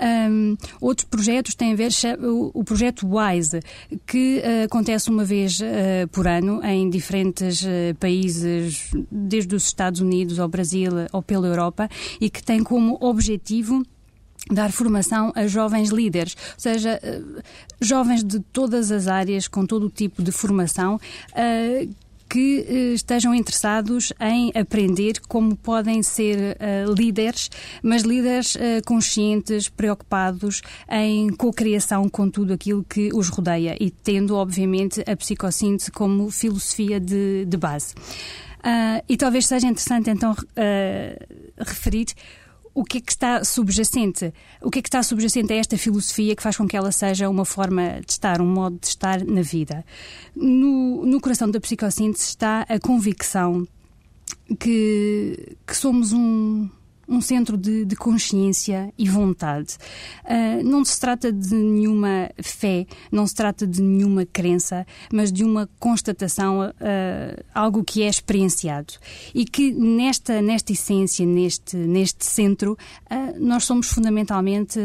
Um, 0.00 0.56
outros 0.80 1.06
projetos 1.08 1.54
têm 1.54 1.72
a 1.72 1.76
ver 1.76 1.90
o, 2.20 2.50
o 2.54 2.64
projeto 2.64 3.06
WISE, 3.06 3.60
que 4.06 4.38
uh, 4.38 4.64
acontece 4.64 5.08
uma 5.10 5.24
vez 5.24 5.58
uh, 5.60 6.08
por 6.12 6.28
ano 6.28 6.62
em 6.62 6.88
diferentes 6.90 7.64
países, 7.98 8.90
desde 9.10 9.54
os 9.54 9.64
Estados 9.64 10.00
Unidos 10.00 10.38
ao 10.38 10.48
Brasil 10.48 10.92
ou 11.12 11.22
pela 11.22 11.46
Europa, 11.46 11.88
e 12.20 12.28
que 12.28 12.42
tem 12.42 12.62
como 12.62 12.98
objetivo 13.00 13.82
dar 14.50 14.72
formação 14.72 15.32
a 15.34 15.46
jovens 15.46 15.90
líderes, 15.90 16.34
ou 16.54 16.60
seja, 16.60 17.00
jovens 17.80 18.24
de 18.24 18.40
todas 18.40 18.90
as 18.90 19.06
áreas, 19.06 19.46
com 19.46 19.64
todo 19.66 19.86
o 19.86 19.90
tipo 19.90 20.22
de 20.22 20.32
formação, 20.32 20.98
que 22.30 22.60
uh, 22.60 22.94
estejam 22.94 23.34
interessados 23.34 24.12
em 24.20 24.52
aprender 24.54 25.20
como 25.28 25.56
podem 25.56 26.00
ser 26.00 26.56
uh, 26.56 26.94
líderes, 26.94 27.50
mas 27.82 28.02
líderes 28.02 28.54
uh, 28.54 28.58
conscientes, 28.86 29.68
preocupados 29.68 30.62
em 30.88 31.28
co-criação 31.30 32.08
com 32.08 32.30
tudo 32.30 32.52
aquilo 32.52 32.84
que 32.84 33.10
os 33.12 33.28
rodeia 33.28 33.76
e 33.80 33.90
tendo, 33.90 34.36
obviamente, 34.36 35.02
a 35.10 35.16
psicossíntese 35.16 35.90
como 35.90 36.30
filosofia 36.30 37.00
de, 37.00 37.44
de 37.44 37.56
base. 37.56 37.94
e 39.08 39.16
talvez 39.16 39.46
seja 39.46 39.66
interessante 39.66 40.10
então 40.10 40.36
referir 41.58 42.06
o 42.74 42.84
que 42.84 42.98
é 42.98 43.00
que 43.00 43.12
está 43.12 43.44
subjacente? 43.44 44.32
O 44.60 44.70
que 44.70 44.78
é 44.78 44.82
que 44.82 44.88
está 44.88 45.02
subjacente 45.02 45.52
a 45.52 45.56
esta 45.56 45.76
filosofia 45.76 46.36
que 46.36 46.42
faz 46.42 46.56
com 46.56 46.66
que 46.66 46.76
ela 46.76 46.92
seja 46.92 47.28
uma 47.28 47.44
forma 47.44 48.00
de 48.04 48.12
estar, 48.12 48.40
um 48.40 48.46
modo 48.46 48.78
de 48.80 48.86
estar 48.86 49.24
na 49.24 49.42
vida? 49.42 49.84
No, 50.34 51.04
no 51.04 51.20
coração 51.20 51.50
da 51.50 51.60
psicossíntese 51.60 52.24
está 52.24 52.62
a 52.68 52.78
convicção 52.78 53.66
que, 54.58 55.56
que 55.66 55.76
somos 55.76 56.12
um, 56.12 56.68
um 57.10 57.20
centro 57.20 57.56
de, 57.56 57.84
de 57.84 57.96
consciência 57.96 58.94
e 58.96 59.08
vontade. 59.08 59.76
Uh, 60.24 60.62
não 60.62 60.84
se 60.84 60.98
trata 60.98 61.32
de 61.32 61.52
nenhuma 61.52 62.30
fé, 62.40 62.86
não 63.10 63.26
se 63.26 63.34
trata 63.34 63.66
de 63.66 63.82
nenhuma 63.82 64.24
crença, 64.24 64.86
mas 65.12 65.32
de 65.32 65.42
uma 65.42 65.68
constatação, 65.80 66.60
uh, 66.60 67.44
algo 67.52 67.82
que 67.82 68.02
é 68.04 68.08
experienciado. 68.08 68.94
E 69.34 69.44
que 69.44 69.72
nesta, 69.72 70.40
nesta 70.40 70.72
essência, 70.72 71.26
neste, 71.26 71.76
neste 71.76 72.24
centro, 72.24 72.78
uh, 73.10 73.44
nós 73.44 73.64
somos 73.64 73.88
fundamentalmente 73.88 74.78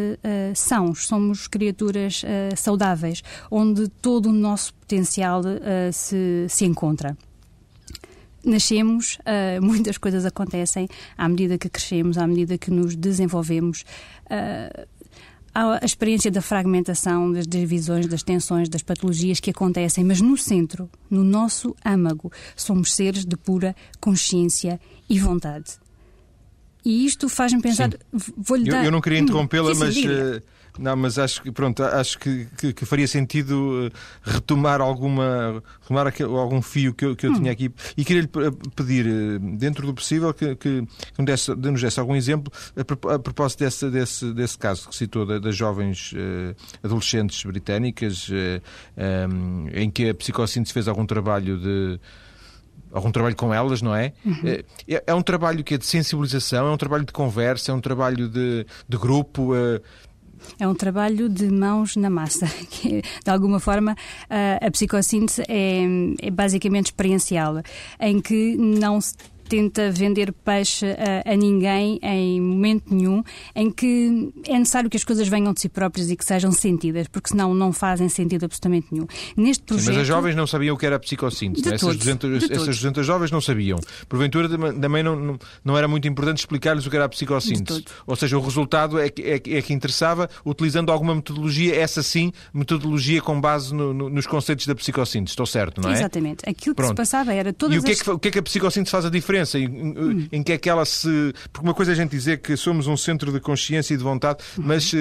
sãos, 0.55 1.05
somos 1.05 1.47
criaturas 1.47 2.23
saudáveis, 2.55 3.21
onde 3.51 3.87
todo 3.87 4.29
o 4.29 4.31
nosso 4.31 4.73
potencial 4.73 5.43
se, 5.91 6.47
se 6.49 6.65
encontra 6.65 7.15
nascemos, 8.45 9.17
uh, 9.19 9.63
muitas 9.63 9.97
coisas 9.97 10.25
acontecem 10.25 10.87
à 11.17 11.27
medida 11.27 11.57
que 11.57 11.69
crescemos, 11.69 12.17
à 12.17 12.27
medida 12.27 12.57
que 12.57 12.71
nos 12.71 12.95
desenvolvemos. 12.95 13.83
Uh, 14.25 14.87
há 15.53 15.79
a 15.81 15.85
experiência 15.85 16.29
da 16.29 16.41
fragmentação, 16.41 17.31
das 17.31 17.47
divisões, 17.47 18.07
das 18.07 18.23
tensões, 18.23 18.67
das 18.67 18.83
patologias 18.83 19.39
que 19.39 19.49
acontecem, 19.49 20.03
mas 20.03 20.19
no 20.19 20.37
centro, 20.37 20.89
no 21.09 21.23
nosso 21.23 21.75
âmago, 21.83 22.31
somos 22.55 22.93
seres 22.93 23.25
de 23.25 23.37
pura 23.37 23.75
consciência 23.99 24.79
e 25.09 25.17
vontade. 25.17 25.84
E 26.85 27.05
isto 27.05 27.27
faz-me 27.27 27.61
pensar. 27.61 27.89
Vou-lhe 28.37 28.69
dar. 28.69 28.79
Eu, 28.79 28.85
eu, 28.85 28.91
não 28.91 29.01
queria 29.01 29.19
interrompê-la, 29.19 29.71
hum, 29.71 29.75
mas. 29.79 29.97
Uh, 29.97 30.41
não, 30.77 30.95
mas 30.95 31.17
acho 31.17 31.41
que 31.41 31.51
pronto, 31.51 31.83
acho 31.83 32.19
que, 32.19 32.47
que, 32.57 32.73
que 32.73 32.85
faria 32.85 33.07
sentido 33.07 33.85
eh, 33.85 33.97
retomar 34.21 34.81
alguma 34.81 35.63
retomar 35.81 36.07
aquele, 36.07 36.29
algum 36.33 36.61
fio 36.61 36.93
que 36.93 37.05
eu, 37.05 37.15
que 37.15 37.25
eu 37.25 37.31
hum. 37.31 37.35
tinha 37.35 37.51
aqui 37.51 37.71
e 37.95 38.03
queria-lhe 38.03 38.27
pedir, 38.75 39.07
eh, 39.07 39.39
dentro 39.57 39.85
do 39.87 39.93
possível, 39.93 40.33
que, 40.33 40.55
que, 40.55 40.81
que 40.81 41.17
nos, 41.17 41.25
desse, 41.25 41.55
nos 41.55 41.81
desse 41.81 41.99
algum 41.99 42.15
exemplo 42.15 42.51
a, 42.77 43.19
propósito 43.19 43.59
desse, 43.59 43.89
desse, 43.89 44.33
desse 44.33 44.57
caso 44.57 44.89
que 44.89 44.95
citou 44.95 45.25
da, 45.25 45.39
das 45.39 45.55
jovens 45.55 46.11
uh, 46.13 46.55
adolescentes 46.83 47.41
britânicas, 47.43 48.27
uh, 48.29 48.61
um, 49.29 49.67
em 49.73 49.89
que 49.89 50.09
a 50.09 50.13
psicossíntese 50.13 50.73
fez 50.73 50.87
algum 50.87 51.05
trabalho 51.05 51.57
de 51.57 51.99
algum 52.95 53.11
trabalho 53.11 53.35
com 53.35 53.53
elas, 53.53 53.81
não 53.81 53.93
é? 53.93 54.13
Uhum. 54.25 54.41
É, 54.87 55.03
é, 55.05 55.13
um 55.13 55.21
trabalho 55.21 55.63
que 55.63 55.73
é 55.73 55.77
de 55.77 55.85
sensibilização, 55.85 56.67
é 56.67 56.71
um 56.71 56.77
trabalho 56.77 57.05
de 57.05 57.11
conversa, 57.11 57.71
é 57.71 57.75
um 57.75 57.81
trabalho 57.81 58.29
de, 58.29 58.65
de 58.87 58.97
grupo. 58.97 59.51
É 60.59 60.67
um 60.67 60.75
trabalho 60.75 61.27
de 61.27 61.49
mãos 61.51 61.95
na 61.95 62.09
massa. 62.09 62.47
Que, 62.69 63.01
de 63.01 63.31
alguma 63.31 63.59
forma, 63.59 63.95
a, 64.29 64.65
a 64.65 64.71
psicossíntese 64.71 65.43
é, 65.47 65.83
é 66.21 66.31
basicamente 66.31 66.87
experiencial, 66.87 67.61
em 67.99 68.19
que 68.21 68.55
não 68.57 68.99
se 68.99 69.13
tenta 69.47 69.91
vender 69.91 70.31
peixe 70.31 70.85
a, 70.85 71.31
a, 71.31 71.35
ninguém 71.35 71.99
em 72.01 72.41
momento 72.41 72.93
nenhum, 72.93 73.23
em 73.55 73.71
que 73.71 74.31
é 74.47 74.57
necessário 74.57 74.89
que 74.89 74.97
as 74.97 75.03
coisas 75.03 75.27
venham 75.27 75.53
de 75.53 75.61
si 75.61 75.69
próprias 75.69 76.09
e 76.09 76.15
que 76.15 76.25
sejam 76.25 76.51
sentidas, 76.51 77.07
porque 77.07 77.29
senão 77.29 77.53
não 77.53 77.71
fazem 77.71 78.09
sentido 78.09 78.45
absolutamente 78.45 78.87
nenhum. 78.91 79.07
Neste 79.37 79.63
projeto... 79.63 79.85
Sim, 79.85 79.91
mas 79.91 80.01
as 80.01 80.07
jovens 80.07 80.35
não 80.35 80.47
sabiam 80.47 80.75
o 80.75 80.77
que 80.77 80.85
era 80.85 80.95
a 80.95 80.99
psicossíntese. 80.99 81.69
É? 81.69 81.75
Essas, 81.75 81.95
200, 81.95 82.43
essas 82.49 82.77
200 82.77 83.05
jovens 83.05 83.31
não 83.31 83.41
sabiam. 83.41 83.79
Porventura 84.09 84.49
também 84.49 85.03
não, 85.03 85.15
não, 85.15 85.39
não 85.63 85.77
era 85.77 85.87
muito 85.87 86.07
importante 86.07 86.39
explicar-lhes 86.39 86.85
o 86.85 86.89
que 86.89 86.95
era 86.95 87.05
a 87.05 87.09
psicossíntese. 87.09 87.85
Ou 88.05 88.15
seja, 88.15 88.37
o 88.37 88.41
resultado 88.41 88.99
é 88.99 89.09
que, 89.09 89.21
é, 89.21 89.35
é, 89.35 89.61
que 89.61 89.73
interessava 89.73 90.29
utilizando 90.45 90.91
alguma 90.91 91.15
metodologia, 91.15 91.75
essa 91.75 92.01
sim, 92.01 92.31
metodologia 92.53 93.21
com 93.21 93.39
base 93.39 93.73
no, 93.73 93.93
no, 93.93 94.09
nos 94.09 94.25
conceitos 94.25 94.65
da 94.65 94.75
psicossíntese. 94.75 95.31
Estou 95.31 95.45
certo, 95.45 95.81
não 95.81 95.89
é? 95.89 95.93
Exatamente. 95.93 96.47
Aquilo 96.47 96.75
que 96.75 96.81
Pronto. 96.81 96.89
se 96.89 96.95
passava 96.95 97.33
era 97.33 97.53
todas 97.53 97.75
E 97.75 97.79
o 97.79 97.83
que, 97.83 97.91
as... 97.91 97.99
é 97.99 98.03
que, 98.03 98.09
o 98.09 98.19
que 98.19 98.27
é 98.27 98.31
que 98.31 98.39
a 98.39 98.43
psicossíntese 98.43 98.91
faz 98.91 99.05
a 99.05 99.09
diferença? 99.09 99.34
Diferença 99.35 99.59
em, 99.59 99.67
hum. 99.67 100.27
em 100.31 100.43
que 100.43 100.53
é 100.53 100.57
que 100.57 100.69
ela 100.69 100.85
se. 100.85 101.33
Porque 101.51 101.65
uma 101.65 101.73
coisa 101.73 101.91
é 101.91 101.93
a 101.93 101.95
gente 101.95 102.11
dizer 102.11 102.39
que 102.39 102.55
somos 102.55 102.87
um 102.87 102.95
centro 102.95 103.31
de 103.31 103.39
consciência 103.39 103.93
e 103.93 103.97
de 103.97 104.03
vontade, 104.03 104.39
mas 104.57 104.91
uh, 104.93 104.97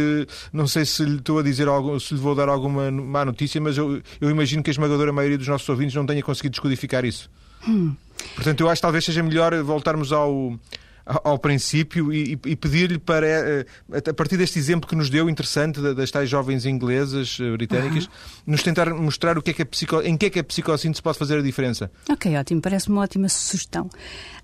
não 0.53 0.66
sei 0.66 0.85
se 0.85 1.05
lhe 1.05 1.16
estou 1.16 1.38
a 1.38 1.42
dizer 1.42 1.68
algo, 1.68 1.99
se 2.01 2.14
lhe 2.14 2.20
vou 2.20 2.35
dar 2.35 2.49
alguma 2.49 2.90
má 2.90 3.25
notícia, 3.25 3.61
mas 3.61 3.79
eu, 3.79 4.03
eu 4.20 4.31
imagino 4.31 4.62
que 4.62 4.70
a 4.70 4.73
esmagadora 4.73 5.12
maioria 5.12 5.38
dos 5.38 5.49
nossos 5.49 5.68
ouvintes 5.68 5.94
não 5.94 6.07
tenha 6.07 6.23
conseguido 6.23 6.53
descodificar 6.53 7.05
isso. 7.05 7.31
Hum. 7.66 7.94
Portanto, 8.35 8.61
eu 8.61 8.68
acho 8.68 8.81
que 8.81 8.83
talvez 8.83 9.05
seja 9.05 9.23
melhor 9.23 9.55
voltarmos 9.62 10.12
ao 10.12 10.59
ao 11.06 11.38
princípio 11.38 12.12
e, 12.12 12.32
e 12.32 12.56
pedir-lhe 12.56 12.98
para, 12.98 13.26
eh, 13.26 13.66
a 14.08 14.14
partir 14.14 14.36
deste 14.36 14.58
exemplo 14.58 14.88
que 14.88 14.96
nos 14.96 15.10
deu, 15.10 15.28
interessante, 15.28 15.80
das 15.94 16.10
tais 16.10 16.28
jovens 16.28 16.64
inglesas, 16.64 17.38
eh, 17.40 17.50
britânicas, 17.50 18.06
uhum. 18.06 18.10
nos 18.46 18.62
tentar 18.62 18.92
mostrar 18.94 19.36
o 19.36 19.42
que 19.42 19.50
é 19.50 19.54
que 19.54 19.62
a 19.62 19.66
psico, 19.66 20.00
em 20.00 20.16
que 20.16 20.26
é 20.26 20.30
que 20.30 20.38
a 20.38 20.44
psicossíntese 20.44 21.02
pode 21.02 21.18
fazer 21.18 21.38
a 21.38 21.42
diferença. 21.42 21.90
Ok, 22.08 22.34
ótimo, 22.36 22.60
parece-me 22.60 22.96
uma 22.96 23.02
ótima 23.02 23.28
sugestão. 23.28 23.86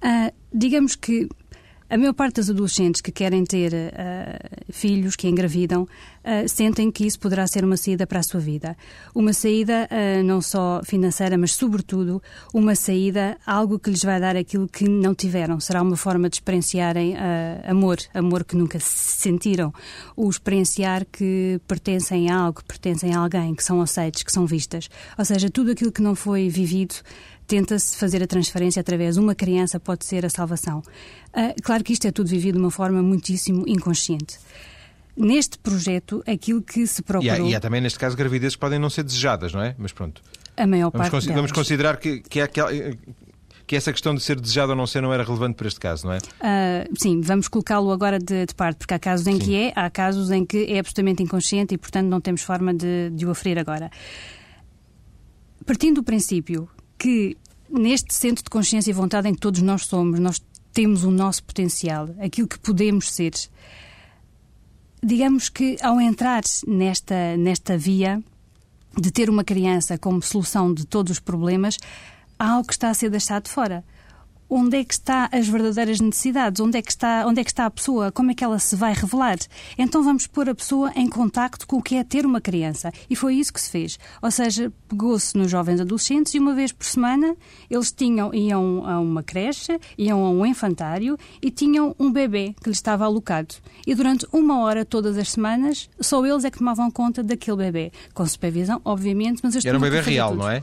Uh, 0.02 0.32
digamos 0.52 0.96
que 0.96 1.28
a 1.90 1.98
maior 1.98 2.14
parte 2.14 2.37
das 2.37 2.48
adolescentes 2.48 3.00
que 3.00 3.11
querem 3.11 3.44
ter 3.44 3.72
uh, 3.72 4.72
filhos, 4.72 5.16
que 5.16 5.29
engravidam, 5.29 5.83
uh, 5.83 6.48
sentem 6.48 6.88
que 6.88 7.05
isso 7.05 7.18
poderá 7.18 7.44
ser 7.48 7.64
uma 7.64 7.76
saída 7.76 8.07
para 8.07 8.20
a 8.20 8.22
sua 8.22 8.38
vida. 8.38 8.76
Uma 9.12 9.33
saída 9.33 9.88
uh, 9.90 10.22
não 10.22 10.40
só 10.40 10.83
financeira, 10.85 11.37
mas 11.37 11.53
sobretudo 11.53 12.22
uma 12.55 12.76
saída, 12.76 13.37
algo 13.44 13.76
que 13.76 13.90
lhes 13.90 14.05
vai 14.05 14.20
dar 14.20 14.37
aquilo 14.37 14.68
que 14.68 14.88
não 14.88 15.16
tiveram. 15.16 15.59
Será 15.59 15.83
uma 15.83 15.96
forma 15.96 16.31
de 16.31 16.37
experienciarem 16.37 17.16
amor, 17.66 17.98
amor 18.14 18.44
que 18.44 18.57
nunca 18.57 18.79
sentiram. 18.79 19.74
O 20.14 20.31
experienciar 20.31 21.05
que 21.11 21.61
pertencem 21.66 22.31
a 22.31 22.37
algo, 22.37 22.61
que 22.61 22.64
pertencem 22.64 23.14
a 23.14 23.18
alguém, 23.18 23.55
que 23.55 23.64
são 23.64 23.81
aceitos, 23.81 24.22
que 24.22 24.31
são 24.31 24.46
vistas. 24.46 24.88
Ou 25.18 25.24
seja, 25.24 25.50
tudo 25.50 25.72
aquilo 25.72 25.90
que 25.90 26.03
não 26.03 26.14
foi 26.14 26.48
vivido 26.48 26.94
tenta-se 27.50 27.96
fazer 27.96 28.22
a 28.22 28.28
transferência 28.28 28.78
através 28.78 29.16
de 29.16 29.20
uma 29.20 29.34
criança, 29.34 29.80
pode 29.80 30.04
ser 30.04 30.24
a 30.24 30.30
salvação. 30.30 30.78
Uh, 31.34 31.60
claro 31.64 31.82
que 31.82 31.92
isto 31.92 32.06
é 32.06 32.12
tudo 32.12 32.28
vivido 32.28 32.54
de 32.54 32.60
uma 32.60 32.70
forma 32.70 33.02
muitíssimo 33.02 33.64
inconsciente. 33.66 34.38
Neste 35.16 35.58
projeto, 35.58 36.22
aquilo 36.28 36.62
que 36.62 36.86
se 36.86 37.02
procurou... 37.02 37.26
E 37.26 37.48
há, 37.48 37.50
e 37.50 37.54
há 37.56 37.60
também, 37.60 37.80
neste 37.80 37.98
caso, 37.98 38.16
gravidezes 38.16 38.54
que 38.54 38.60
podem 38.60 38.78
não 38.78 38.88
ser 38.88 39.02
desejadas, 39.02 39.52
não 39.52 39.60
é? 39.60 39.74
Mas 39.76 39.90
pronto. 39.90 40.22
A 40.56 40.64
maior 40.64 40.92
vamos 40.92 41.10
parte 41.10 41.28
Vamos 41.32 41.50
considerar 41.50 41.96
que, 41.96 42.20
que, 42.20 42.38
é 42.38 42.44
aquela, 42.44 42.70
que 43.66 43.74
essa 43.74 43.90
questão 43.90 44.14
de 44.14 44.22
ser 44.22 44.40
desejado 44.40 44.70
ou 44.70 44.76
não 44.76 44.86
ser 44.86 45.00
não 45.00 45.12
era 45.12 45.24
relevante 45.24 45.56
para 45.56 45.66
este 45.66 45.80
caso, 45.80 46.06
não 46.06 46.12
é? 46.12 46.18
Uh, 46.18 46.94
sim, 46.96 47.20
vamos 47.20 47.48
colocá-lo 47.48 47.90
agora 47.90 48.20
de, 48.20 48.46
de, 48.46 48.54
parte, 48.54 48.78
porque 48.78 48.94
há 48.94 48.98
casos 49.00 49.26
em 49.26 49.32
sim. 49.32 49.38
que 49.40 49.56
é, 49.56 49.72
há 49.74 49.90
casos 49.90 50.30
em 50.30 50.46
que 50.46 50.72
é 50.72 50.78
absolutamente 50.78 51.20
inconsciente 51.20 51.74
e, 51.74 51.78
portanto, 51.78 52.06
não 52.06 52.20
temos 52.20 52.42
forma 52.42 52.72
de, 52.72 53.10
de 53.10 53.26
o 53.26 53.30
aferir 53.30 53.58
agora. 53.58 53.90
Partindo 55.66 55.96
do 55.96 56.04
princípio 56.04 56.68
que 57.00 57.34
neste 57.70 58.12
centro 58.12 58.44
de 58.44 58.50
consciência 58.50 58.90
e 58.90 58.92
vontade 58.92 59.26
em 59.26 59.34
que 59.34 59.40
todos 59.40 59.62
nós 59.62 59.86
somos, 59.86 60.20
nós 60.20 60.40
temos 60.70 61.02
o 61.02 61.10
nosso 61.10 61.42
potencial, 61.42 62.10
aquilo 62.20 62.46
que 62.46 62.58
podemos 62.58 63.10
ser. 63.10 63.32
Digamos 65.02 65.48
que 65.48 65.78
ao 65.80 65.98
entrar 65.98 66.42
nesta, 66.66 67.38
nesta 67.38 67.78
via 67.78 68.22
de 69.00 69.10
ter 69.10 69.30
uma 69.30 69.42
criança 69.42 69.96
como 69.96 70.20
solução 70.20 70.74
de 70.74 70.84
todos 70.84 71.12
os 71.12 71.18
problemas, 71.18 71.78
há 72.38 72.50
algo 72.50 72.66
que 72.66 72.74
está 72.74 72.90
a 72.90 72.94
ser 72.94 73.08
deixado 73.08 73.44
de 73.44 73.50
fora 73.50 73.82
onde 74.50 74.78
é 74.78 74.84
que 74.84 74.92
está 74.92 75.28
as 75.32 75.48
verdadeiras 75.48 76.00
necessidades, 76.00 76.60
onde 76.60 76.76
é 76.76 76.82
que 76.82 76.90
está, 76.90 77.24
onde 77.26 77.40
é 77.40 77.44
que 77.44 77.50
está 77.50 77.66
a 77.66 77.70
pessoa, 77.70 78.10
como 78.10 78.32
é 78.32 78.34
que 78.34 78.42
ela 78.42 78.58
se 78.58 78.74
vai 78.74 78.92
revelar. 78.92 79.38
Então 79.78 80.02
vamos 80.02 80.26
pôr 80.26 80.48
a 80.48 80.54
pessoa 80.54 80.92
em 80.96 81.08
contacto 81.08 81.66
com 81.66 81.76
o 81.76 81.82
que 81.82 81.94
é 81.94 82.02
ter 82.02 82.26
uma 82.26 82.40
criança. 82.40 82.92
E 83.08 83.14
foi 83.14 83.36
isso 83.36 83.52
que 83.52 83.60
se 83.60 83.70
fez. 83.70 83.98
Ou 84.20 84.30
seja, 84.30 84.72
pegou-se 84.88 85.38
nos 85.38 85.50
jovens 85.50 85.80
adolescentes 85.80 86.34
e 86.34 86.38
uma 86.38 86.54
vez 86.54 86.72
por 86.72 86.84
semana 86.84 87.36
eles 87.70 87.92
tinham, 87.92 88.34
iam 88.34 88.84
a 88.84 88.98
uma 88.98 89.22
creche, 89.22 89.78
iam 89.96 90.24
a 90.24 90.30
um 90.30 90.44
infantário 90.44 91.16
e 91.40 91.50
tinham 91.50 91.94
um 91.98 92.10
bebê 92.10 92.54
que 92.60 92.68
lhes 92.68 92.78
estava 92.78 93.04
alocado. 93.04 93.54
E 93.86 93.94
durante 93.94 94.26
uma 94.32 94.60
hora 94.60 94.84
todas 94.84 95.16
as 95.16 95.30
semanas, 95.30 95.88
só 96.00 96.24
eles 96.26 96.44
é 96.44 96.50
que 96.50 96.58
tomavam 96.58 96.90
conta 96.90 97.22
daquele 97.22 97.56
bebê. 97.58 97.92
Com 98.12 98.26
supervisão, 98.26 98.80
obviamente, 98.84 99.40
mas... 99.42 99.64
Era 99.64 99.78
um 99.78 99.80
bebê 99.80 100.00
real, 100.00 100.30
tudo. 100.30 100.40
não 100.40 100.50
é? 100.50 100.62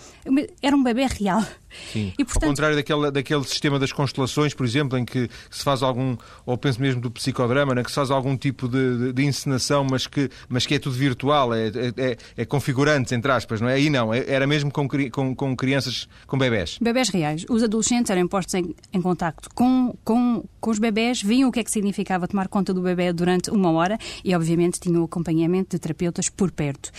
Era 0.61 0.75
um 0.75 0.83
bebê 0.83 1.05
real. 1.05 1.43
Sim. 1.91 2.13
E, 2.17 2.23
portanto... 2.23 2.43
Ao 2.43 2.49
contrário 2.49 2.75
daquele, 2.75 3.11
daquele 3.11 3.43
sistema 3.43 3.79
das 3.79 3.91
constelações, 3.91 4.53
por 4.53 4.65
exemplo, 4.65 4.97
em 4.97 5.05
que 5.05 5.29
se 5.49 5.63
faz 5.63 5.83
algum, 5.83 6.15
ou 6.45 6.57
penso 6.57 6.81
mesmo 6.81 7.01
do 7.01 7.11
psicodrama, 7.11 7.75
né, 7.75 7.83
que 7.83 7.89
se 7.89 7.95
faz 7.95 8.11
algum 8.11 8.37
tipo 8.37 8.67
de, 8.67 8.97
de, 8.97 9.13
de, 9.13 9.25
encenação, 9.25 9.85
mas 9.89 10.07
que, 10.07 10.29
mas 10.47 10.65
que 10.65 10.75
é 10.75 10.79
tudo 10.79 10.95
virtual, 10.95 11.53
é, 11.53 11.67
é, 11.67 11.71
é, 11.97 12.17
é 12.37 12.45
configurante, 12.45 13.13
entre 13.13 13.31
aspas, 13.31 13.61
não 13.61 13.69
é? 13.69 13.73
Aí 13.73 13.89
não, 13.89 14.13
é, 14.13 14.23
era 14.27 14.47
mesmo 14.47 14.71
com, 14.71 14.87
com, 15.11 15.35
com 15.35 15.55
crianças, 15.55 16.07
com 16.25 16.37
bebés. 16.37 16.77
Bebés 16.81 17.09
reais. 17.09 17.45
Os 17.49 17.63
adolescentes 17.63 18.09
eram 18.09 18.27
postos 18.27 18.53
em, 18.55 18.75
em 18.93 19.01
contacto 19.01 19.49
com, 19.53 19.95
com, 20.03 20.43
com 20.59 20.71
os 20.71 20.79
bebés, 20.79 21.21
viam 21.21 21.49
o 21.49 21.51
que 21.51 21.59
é 21.59 21.63
que 21.63 21.71
significava 21.71 22.27
tomar 22.27 22.47
conta 22.47 22.73
do 22.73 22.81
bebê 22.81 23.11
durante 23.13 23.49
uma 23.49 23.71
hora 23.71 23.97
e, 24.23 24.35
obviamente, 24.35 24.79
tinham 24.79 25.01
o 25.01 25.05
acompanhamento 25.05 25.75
de 25.75 25.79
terapeutas 25.79 26.29
por 26.29 26.51
perto 26.51 26.91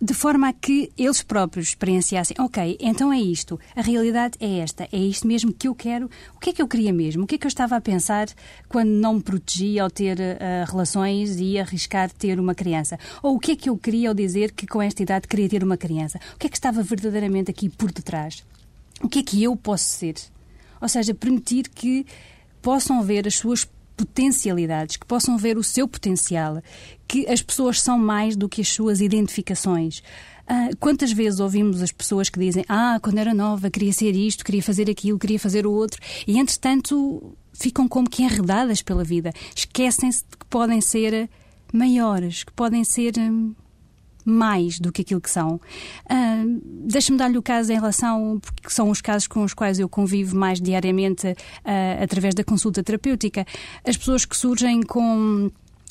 de 0.00 0.14
forma 0.14 0.48
a 0.48 0.52
que 0.52 0.90
eles 0.96 1.22
próprios 1.22 1.68
experienciassem, 1.68 2.34
ok, 2.40 2.78
então 2.80 3.12
é 3.12 3.20
isto, 3.20 3.60
a 3.76 3.82
realidade 3.82 4.38
é 4.40 4.60
esta, 4.60 4.88
é 4.90 4.96
isto 4.96 5.26
mesmo 5.26 5.52
que 5.52 5.68
eu 5.68 5.74
quero, 5.74 6.08
o 6.34 6.40
que 6.40 6.50
é 6.50 6.52
que 6.54 6.62
eu 6.62 6.66
queria 6.66 6.90
mesmo, 6.92 7.24
o 7.24 7.26
que 7.26 7.34
é 7.34 7.38
que 7.38 7.46
eu 7.46 7.50
estava 7.50 7.76
a 7.76 7.80
pensar 7.82 8.28
quando 8.66 8.88
não 8.88 9.14
me 9.14 9.22
protegia 9.22 9.82
ao 9.82 9.90
ter 9.90 10.18
uh, 10.18 10.70
relações 10.70 11.36
e 11.38 11.58
arriscar 11.58 12.10
ter 12.10 12.40
uma 12.40 12.54
criança, 12.54 12.98
ou 13.22 13.36
o 13.36 13.38
que 13.38 13.52
é 13.52 13.56
que 13.56 13.68
eu 13.68 13.76
queria 13.76 14.08
ao 14.08 14.14
dizer 14.14 14.52
que 14.52 14.66
com 14.66 14.80
esta 14.80 15.02
idade 15.02 15.28
queria 15.28 15.48
ter 15.48 15.62
uma 15.62 15.76
criança, 15.76 16.18
o 16.34 16.38
que 16.38 16.46
é 16.46 16.50
que 16.50 16.56
estava 16.56 16.82
verdadeiramente 16.82 17.50
aqui 17.50 17.68
por 17.68 17.92
detrás, 17.92 18.42
o 19.02 19.08
que 19.08 19.18
é 19.18 19.22
que 19.22 19.42
eu 19.42 19.54
posso 19.54 19.84
ser, 19.84 20.14
ou 20.80 20.88
seja, 20.88 21.12
permitir 21.12 21.68
que 21.68 22.06
possam 22.62 23.02
ver 23.02 23.26
as 23.26 23.34
suas 23.34 23.68
potencialidades, 24.00 24.96
que 24.96 25.06
possam 25.06 25.36
ver 25.36 25.58
o 25.58 25.62
seu 25.62 25.86
potencial, 25.86 26.62
que 27.06 27.26
as 27.28 27.42
pessoas 27.42 27.80
são 27.80 27.98
mais 27.98 28.36
do 28.36 28.48
que 28.48 28.60
as 28.60 28.68
suas 28.68 29.00
identificações. 29.00 30.02
Ah, 30.46 30.70
quantas 30.80 31.12
vezes 31.12 31.38
ouvimos 31.38 31.82
as 31.82 31.92
pessoas 31.92 32.28
que 32.28 32.40
dizem 32.40 32.64
Ah, 32.68 32.98
quando 33.00 33.18
era 33.18 33.34
nova 33.34 33.70
queria 33.70 33.92
ser 33.92 34.16
isto, 34.16 34.44
queria 34.44 34.62
fazer 34.62 34.90
aquilo, 34.90 35.18
queria 35.18 35.38
fazer 35.38 35.66
o 35.66 35.72
outro, 35.72 36.00
e 36.26 36.38
entretanto 36.38 37.36
ficam 37.52 37.86
como 37.86 38.08
que 38.08 38.22
enredadas 38.22 38.82
pela 38.82 39.04
vida. 39.04 39.32
Esquecem-se 39.54 40.24
de 40.28 40.36
que 40.36 40.46
podem 40.46 40.80
ser 40.80 41.28
maiores, 41.72 42.42
que 42.42 42.52
podem 42.52 42.82
ser 42.84 43.12
hum, 43.18 43.54
mais 44.24 44.78
do 44.78 44.92
que 44.92 45.02
aquilo 45.02 45.20
que 45.20 45.30
são. 45.30 45.60
Uh, 46.06 46.60
Deixa-me 46.84 47.18
dar-lhe 47.18 47.38
o 47.38 47.42
caso 47.42 47.72
em 47.72 47.76
relação, 47.76 48.40
porque 48.40 48.70
são 48.70 48.90
os 48.90 49.00
casos 49.00 49.26
com 49.26 49.44
os 49.44 49.54
quais 49.54 49.78
eu 49.78 49.88
convivo 49.88 50.36
mais 50.36 50.60
diariamente 50.60 51.26
uh, 51.28 52.02
através 52.02 52.34
da 52.34 52.44
consulta 52.44 52.82
terapêutica. 52.82 53.46
As 53.84 53.96
pessoas 53.96 54.24
que 54.24 54.36
surgem 54.36 54.82
com 54.82 55.50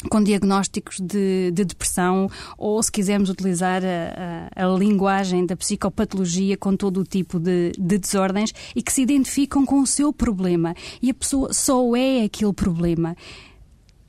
com 0.10 0.24
diagnósticos 0.24 1.00
de, 1.00 1.52
de, 1.52 1.66
depressão 1.66 2.30
ou, 2.58 2.82
se 2.82 2.92
quisermos 2.92 3.30
utilizar 3.30 3.82
a, 3.84 4.50
a, 4.56 4.66
a, 4.66 4.78
linguagem 4.78 5.46
da 5.46 5.58
psicopatologia, 5.58 6.56
com 6.56 6.76
todo 6.76 7.02
o 7.02 7.04
tipo 7.04 7.38
de, 7.38 7.74
de, 7.78 7.98
desordens 7.98 8.54
e 8.74 8.82
que 8.82 8.94
se 8.94 9.02
identificam 9.02 9.66
com 9.66 9.82
o 9.82 9.88
seu 9.88 10.14
problema 10.14 10.74
e 11.02 11.10
a 11.10 11.14
pessoa 11.14 11.52
só 11.52 11.96
é 11.96 12.24
aquele 12.24 12.54
problema 12.54 13.16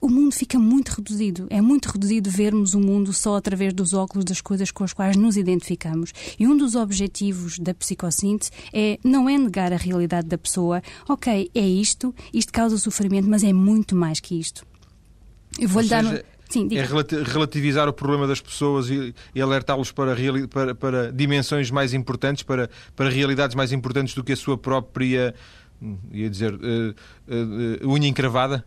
o 0.01 0.09
mundo 0.09 0.35
fica 0.35 0.59
muito 0.59 0.89
reduzido. 0.91 1.47
É 1.51 1.61
muito 1.61 1.87
reduzido 1.87 2.31
vermos 2.31 2.75
o 2.75 2.81
mundo 2.81 3.13
só 3.13 3.37
através 3.37 3.73
dos 3.73 3.93
óculos 3.93 4.25
das 4.25 4.41
coisas 4.41 4.71
com 4.71 4.83
as 4.83 4.93
quais 4.93 5.17
nos 5.17 5.37
identificamos. 5.37 6.13
E 6.39 6.47
um 6.47 6.57
dos 6.57 6.75
objetivos 6.75 7.59
da 7.59 7.75
psicossíntese 7.75 8.51
é 8.73 8.99
não 9.05 9.29
é 9.29 9.37
negar 9.37 9.73
a 9.73 9.77
realidade 9.77 10.27
da 10.29 10.39
pessoa. 10.39 10.83
Ok, 11.09 11.51
é 11.55 11.67
isto, 11.67 12.15
isto 12.33 12.53
causa 12.53 12.79
sofrimento, 12.79 13.29
mas 13.29 13.45
é 13.45 13.53
muito 13.53 13.95
mais 13.95 14.21
que 14.21 14.39
isto. 14.39 14.67
Eu 15.59 15.69
vou-lhe 15.69 15.89
dar. 15.89 16.05
Sim, 16.49 16.69
é 16.73 16.83
relativizar 16.83 17.89
o 17.89 17.93
problema 17.93 18.27
das 18.27 18.41
pessoas 18.41 18.91
e, 18.91 19.15
e 19.33 19.41
alertá-los 19.41 19.93
para, 19.93 20.17
para, 20.51 20.75
para, 20.75 21.13
dimensões 21.13 21.71
mais 21.71 21.95
importantes, 21.95 22.43
para, 22.43 22.69
para 22.97 23.09
realidades 23.09 23.55
mais 23.55 23.71
importantes 23.71 24.17
do 24.17 24.25
que 24.25 24.33
a 24.33 24.37
sua 24.37 24.59
própria, 24.59 25.33
hum, 25.81 25.97
ia 26.11 26.29
dizer, 26.29 26.53
uh, 26.55 27.87
uh, 27.87 27.89
unha 27.89 28.09
encravada? 28.09 28.67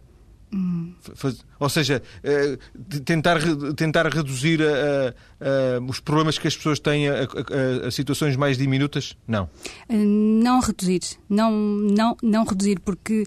Ou 1.59 1.69
seja, 1.69 2.01
tentar, 3.05 3.39
tentar 3.75 4.07
reduzir 4.07 4.61
a, 4.61 5.13
a, 5.39 5.79
os 5.87 5.99
problemas 5.99 6.37
que 6.37 6.47
as 6.47 6.55
pessoas 6.55 6.79
têm 6.79 7.09
a, 7.09 7.27
a, 7.87 7.91
situações 7.91 8.35
mais 8.35 8.57
diminutas? 8.57 9.15
Não. 9.27 9.49
Não 9.89 10.59
reduzir. 10.59 11.01
Não, 11.29 11.51
não, 11.51 12.17
não 12.21 12.43
reduzir, 12.43 12.79
porque 12.79 13.25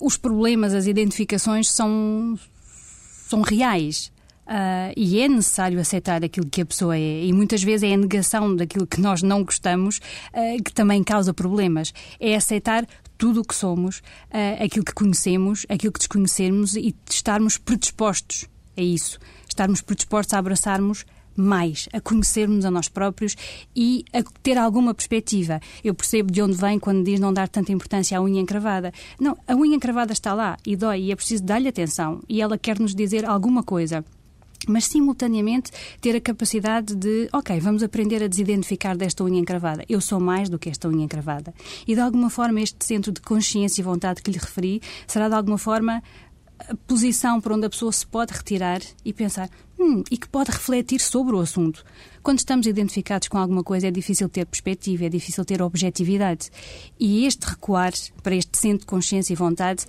os 0.00 0.16
problemas, 0.16 0.74
as 0.74 0.86
identificações 0.86 1.70
são, 1.70 2.38
são 3.28 3.40
reais. 3.42 4.12
Uh, 4.46 4.88
e 4.96 5.20
é 5.20 5.28
necessário 5.28 5.78
aceitar 5.78 6.24
aquilo 6.24 6.48
que 6.48 6.62
a 6.62 6.66
pessoa 6.66 6.96
é. 6.96 7.24
E 7.24 7.32
muitas 7.34 7.62
vezes 7.62 7.82
é 7.82 7.92
a 7.92 7.96
negação 7.98 8.56
daquilo 8.56 8.86
que 8.86 8.98
nós 8.98 9.22
não 9.22 9.44
gostamos 9.44 9.98
uh, 9.98 10.62
que 10.64 10.72
também 10.72 11.04
causa 11.04 11.34
problemas. 11.34 11.92
É 12.18 12.34
aceitar 12.34 12.86
tudo 13.18 13.40
o 13.40 13.44
que 13.44 13.54
somos, 13.54 13.98
uh, 13.98 14.64
aquilo 14.64 14.84
que 14.84 14.94
conhecemos, 14.94 15.66
aquilo 15.68 15.92
que 15.92 15.98
desconhecemos 15.98 16.76
e 16.76 16.94
estarmos 17.10 17.58
predispostos 17.58 18.46
a 18.76 18.80
isso. 18.80 19.18
Estarmos 19.46 19.82
predispostos 19.82 20.32
a 20.34 20.38
abraçarmos 20.38 21.04
mais, 21.38 21.88
a 21.92 22.00
conhecermos 22.00 22.64
a 22.64 22.70
nós 22.70 22.88
próprios 22.88 23.36
e 23.74 24.04
a 24.12 24.22
ter 24.42 24.58
alguma 24.58 24.92
perspectiva. 24.92 25.60
Eu 25.84 25.94
percebo 25.94 26.32
de 26.32 26.42
onde 26.42 26.56
vem 26.56 26.78
quando 26.78 27.04
diz 27.04 27.20
não 27.20 27.32
dar 27.32 27.48
tanta 27.48 27.72
importância 27.72 28.18
à 28.18 28.22
unha 28.22 28.40
encravada. 28.40 28.92
Não, 29.20 29.36
a 29.46 29.54
unha 29.54 29.76
encravada 29.76 30.12
está 30.12 30.34
lá 30.34 30.56
e 30.66 30.76
dói 30.76 31.02
e 31.02 31.12
é 31.12 31.16
preciso 31.16 31.44
dar-lhe 31.44 31.68
atenção 31.68 32.20
e 32.28 32.42
ela 32.42 32.58
quer 32.58 32.78
nos 32.78 32.94
dizer 32.94 33.24
alguma 33.24 33.62
coisa 33.62 34.04
mas 34.70 34.84
simultaneamente 34.86 35.70
ter 36.00 36.14
a 36.16 36.20
capacidade 36.20 36.94
de, 36.94 37.28
ok, 37.32 37.58
vamos 37.60 37.82
aprender 37.82 38.22
a 38.22 38.28
desidentificar 38.28 38.96
desta 38.96 39.24
unha 39.24 39.40
encravada. 39.40 39.84
Eu 39.88 40.00
sou 40.00 40.20
mais 40.20 40.48
do 40.48 40.58
que 40.58 40.68
esta 40.68 40.88
unha 40.88 41.04
encravada. 41.04 41.54
E 41.86 41.94
de 41.94 42.00
alguma 42.00 42.30
forma 42.30 42.60
este 42.60 42.84
centro 42.84 43.12
de 43.12 43.20
consciência 43.20 43.80
e 43.80 43.84
vontade 43.84 44.22
que 44.22 44.30
lhe 44.30 44.38
referi 44.38 44.80
será 45.06 45.28
de 45.28 45.34
alguma 45.34 45.58
forma 45.58 46.02
a 46.58 46.74
posição 46.86 47.40
por 47.40 47.52
onde 47.52 47.66
a 47.66 47.70
pessoa 47.70 47.92
se 47.92 48.06
pode 48.06 48.32
retirar 48.32 48.80
e 49.04 49.12
pensar 49.12 49.48
hum, 49.78 50.02
e 50.10 50.16
que 50.18 50.28
pode 50.28 50.50
refletir 50.50 51.00
sobre 51.00 51.36
o 51.36 51.40
assunto. 51.40 51.84
Quando 52.22 52.38
estamos 52.38 52.66
identificados 52.66 53.28
com 53.28 53.38
alguma 53.38 53.62
coisa 53.62 53.88
é 53.88 53.90
difícil 53.90 54.28
ter 54.28 54.44
perspectiva, 54.44 55.04
é 55.04 55.08
difícil 55.08 55.44
ter 55.44 55.62
objetividade. 55.62 56.50
E 56.98 57.26
este 57.26 57.46
recuar 57.46 57.92
para 58.22 58.34
este 58.34 58.58
centro 58.58 58.80
de 58.80 58.86
consciência 58.86 59.32
e 59.32 59.36
vontade 59.36 59.86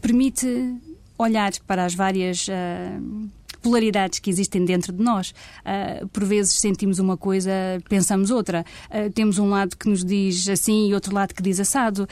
permite 0.00 0.74
olhar 1.18 1.52
para 1.66 1.84
as 1.84 1.94
várias 1.94 2.48
uh, 2.48 3.30
polaridades 3.60 4.18
que 4.18 4.30
existem 4.30 4.64
dentro 4.64 4.92
de 4.92 5.02
nós. 5.02 5.30
Uh, 5.60 6.08
por 6.08 6.24
vezes 6.24 6.54
sentimos 6.54 6.98
uma 6.98 7.16
coisa, 7.16 7.52
pensamos 7.88 8.30
outra. 8.30 8.64
Uh, 8.90 9.10
temos 9.10 9.38
um 9.38 9.48
lado 9.48 9.76
que 9.76 9.88
nos 9.88 10.04
diz 10.04 10.48
assim 10.48 10.88
e 10.88 10.94
outro 10.94 11.14
lado 11.14 11.34
que 11.34 11.42
diz 11.42 11.60
assado. 11.60 12.08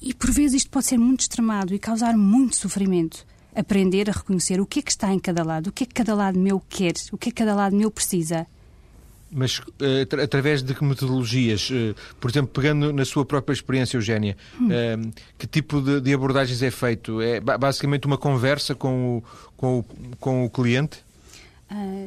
E 0.00 0.12
por 0.12 0.30
vezes 0.30 0.62
isto 0.62 0.70
pode 0.70 0.86
ser 0.86 0.98
muito 0.98 1.20
extremado 1.20 1.74
e 1.74 1.78
causar 1.78 2.16
muito 2.16 2.56
sofrimento. 2.56 3.24
Aprender 3.54 4.08
a 4.08 4.12
reconhecer 4.12 4.60
o 4.60 4.66
que 4.66 4.80
é 4.80 4.82
que 4.82 4.90
está 4.90 5.12
em 5.12 5.18
cada 5.18 5.44
lado, 5.44 5.68
o 5.68 5.72
que 5.72 5.84
é 5.84 5.86
que 5.86 5.94
cada 5.94 6.14
lado 6.14 6.38
meu 6.38 6.60
quer, 6.68 6.94
o 7.12 7.18
que 7.18 7.28
é 7.28 7.32
que 7.32 7.38
cada 7.38 7.54
lado 7.54 7.76
meu 7.76 7.90
precisa. 7.90 8.46
Mas 9.34 9.58
uh, 9.58 10.22
através 10.22 10.62
de 10.62 10.74
que 10.74 10.84
metodologias? 10.84 11.70
Uh, 11.70 11.94
por 12.20 12.30
exemplo, 12.30 12.52
pegando 12.52 12.92
na 12.92 13.04
sua 13.04 13.24
própria 13.24 13.54
experiência, 13.54 13.96
Eugénia, 13.96 14.36
hum. 14.60 14.68
uh, 14.68 15.12
que 15.38 15.46
tipo 15.46 15.80
de, 15.80 16.02
de, 16.02 16.12
abordagens 16.12 16.62
é 16.62 16.70
feito? 16.70 17.20
É 17.22 17.40
basicamente 17.40 18.06
uma 18.06 18.18
conversa 18.18 18.74
com 18.74 19.18
o, 19.18 19.24
com 19.56 19.78
o, 19.78 19.84
com 20.20 20.44
o 20.44 20.50
cliente? 20.50 20.98
Ah, 21.70 22.06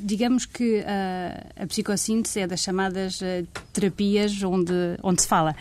digamos 0.00 0.44
que 0.44 0.80
a, 0.80 1.62
a 1.62 1.66
psicossíntese 1.66 2.40
é 2.40 2.46
das 2.46 2.60
chamadas 2.60 3.20
uh, 3.22 3.46
terapias 3.72 4.42
onde, 4.42 4.72
onde 5.02 5.22
se 5.22 5.28
fala. 5.28 5.56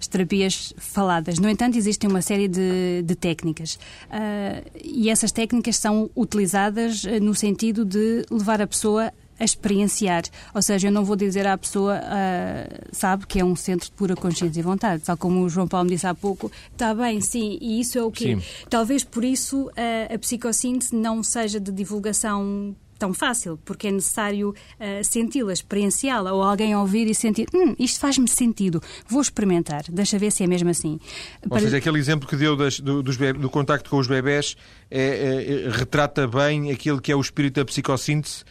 As 0.00 0.06
terapias 0.06 0.72
faladas. 0.78 1.38
No 1.38 1.48
entanto, 1.48 1.76
existem 1.76 2.08
uma 2.08 2.22
série 2.22 2.46
de, 2.46 3.02
de 3.02 3.14
técnicas. 3.16 3.74
Uh, 3.74 4.70
e 4.82 5.10
essas 5.10 5.32
técnicas 5.32 5.76
são 5.76 6.08
utilizadas 6.14 7.02
no 7.20 7.34
sentido 7.34 7.84
de 7.84 8.24
levar 8.30 8.62
a 8.62 8.66
pessoa 8.66 9.12
a 9.38 9.44
experienciar. 9.44 10.24
Ou 10.54 10.62
seja, 10.62 10.88
eu 10.88 10.92
não 10.92 11.04
vou 11.04 11.16
dizer 11.16 11.46
à 11.46 11.56
pessoa, 11.56 11.96
uh, 11.96 12.88
sabe, 12.92 13.26
que 13.26 13.40
é 13.40 13.44
um 13.44 13.56
centro 13.56 13.86
de 13.86 13.92
pura 13.92 14.14
consciência 14.14 14.60
e 14.60 14.62
vontade, 14.62 15.02
tal 15.02 15.16
como 15.16 15.42
o 15.42 15.48
João 15.48 15.66
Paulo 15.66 15.84
me 15.84 15.94
disse 15.94 16.06
há 16.06 16.14
pouco, 16.14 16.50
está 16.72 16.94
bem, 16.94 17.20
sim, 17.20 17.58
e 17.60 17.80
isso 17.80 17.98
é 17.98 18.02
o 18.02 18.10
que. 18.10 18.38
Talvez 18.68 19.04
por 19.04 19.24
isso 19.24 19.66
uh, 19.68 20.14
a 20.14 20.18
psicossíntese 20.18 20.94
não 20.94 21.22
seja 21.22 21.58
de 21.58 21.72
divulgação 21.72 22.74
tão 23.02 23.12
fácil, 23.12 23.58
porque 23.64 23.88
é 23.88 23.90
necessário 23.90 24.50
uh, 24.50 25.04
senti-la, 25.04 25.52
experienciá-la, 25.52 26.32
ou 26.32 26.40
alguém 26.40 26.76
ouvir 26.76 27.10
e 27.10 27.14
sentir, 27.14 27.48
hum, 27.52 27.74
isto 27.76 27.98
faz-me 27.98 28.28
sentido, 28.28 28.80
vou 29.08 29.20
experimentar, 29.20 29.82
deixa 29.90 30.16
ver 30.20 30.30
se 30.30 30.44
é 30.44 30.46
mesmo 30.46 30.70
assim. 30.70 31.00
Ou 31.42 31.48
Para... 31.48 31.60
seja, 31.62 31.78
aquele 31.78 31.98
exemplo 31.98 32.28
que 32.28 32.36
deu 32.36 32.56
das, 32.56 32.78
do, 32.78 33.02
dos 33.02 33.16
do 33.16 33.50
contacto 33.50 33.90
com 33.90 33.98
os 33.98 34.06
bebés 34.06 34.56
é, 34.88 35.66
é, 35.66 35.70
retrata 35.70 36.28
bem 36.28 36.70
aquilo 36.70 37.00
que 37.00 37.10
é 37.10 37.16
o 37.16 37.20
espírito 37.20 37.56
da 37.56 37.64
psicossíntese, 37.64 38.44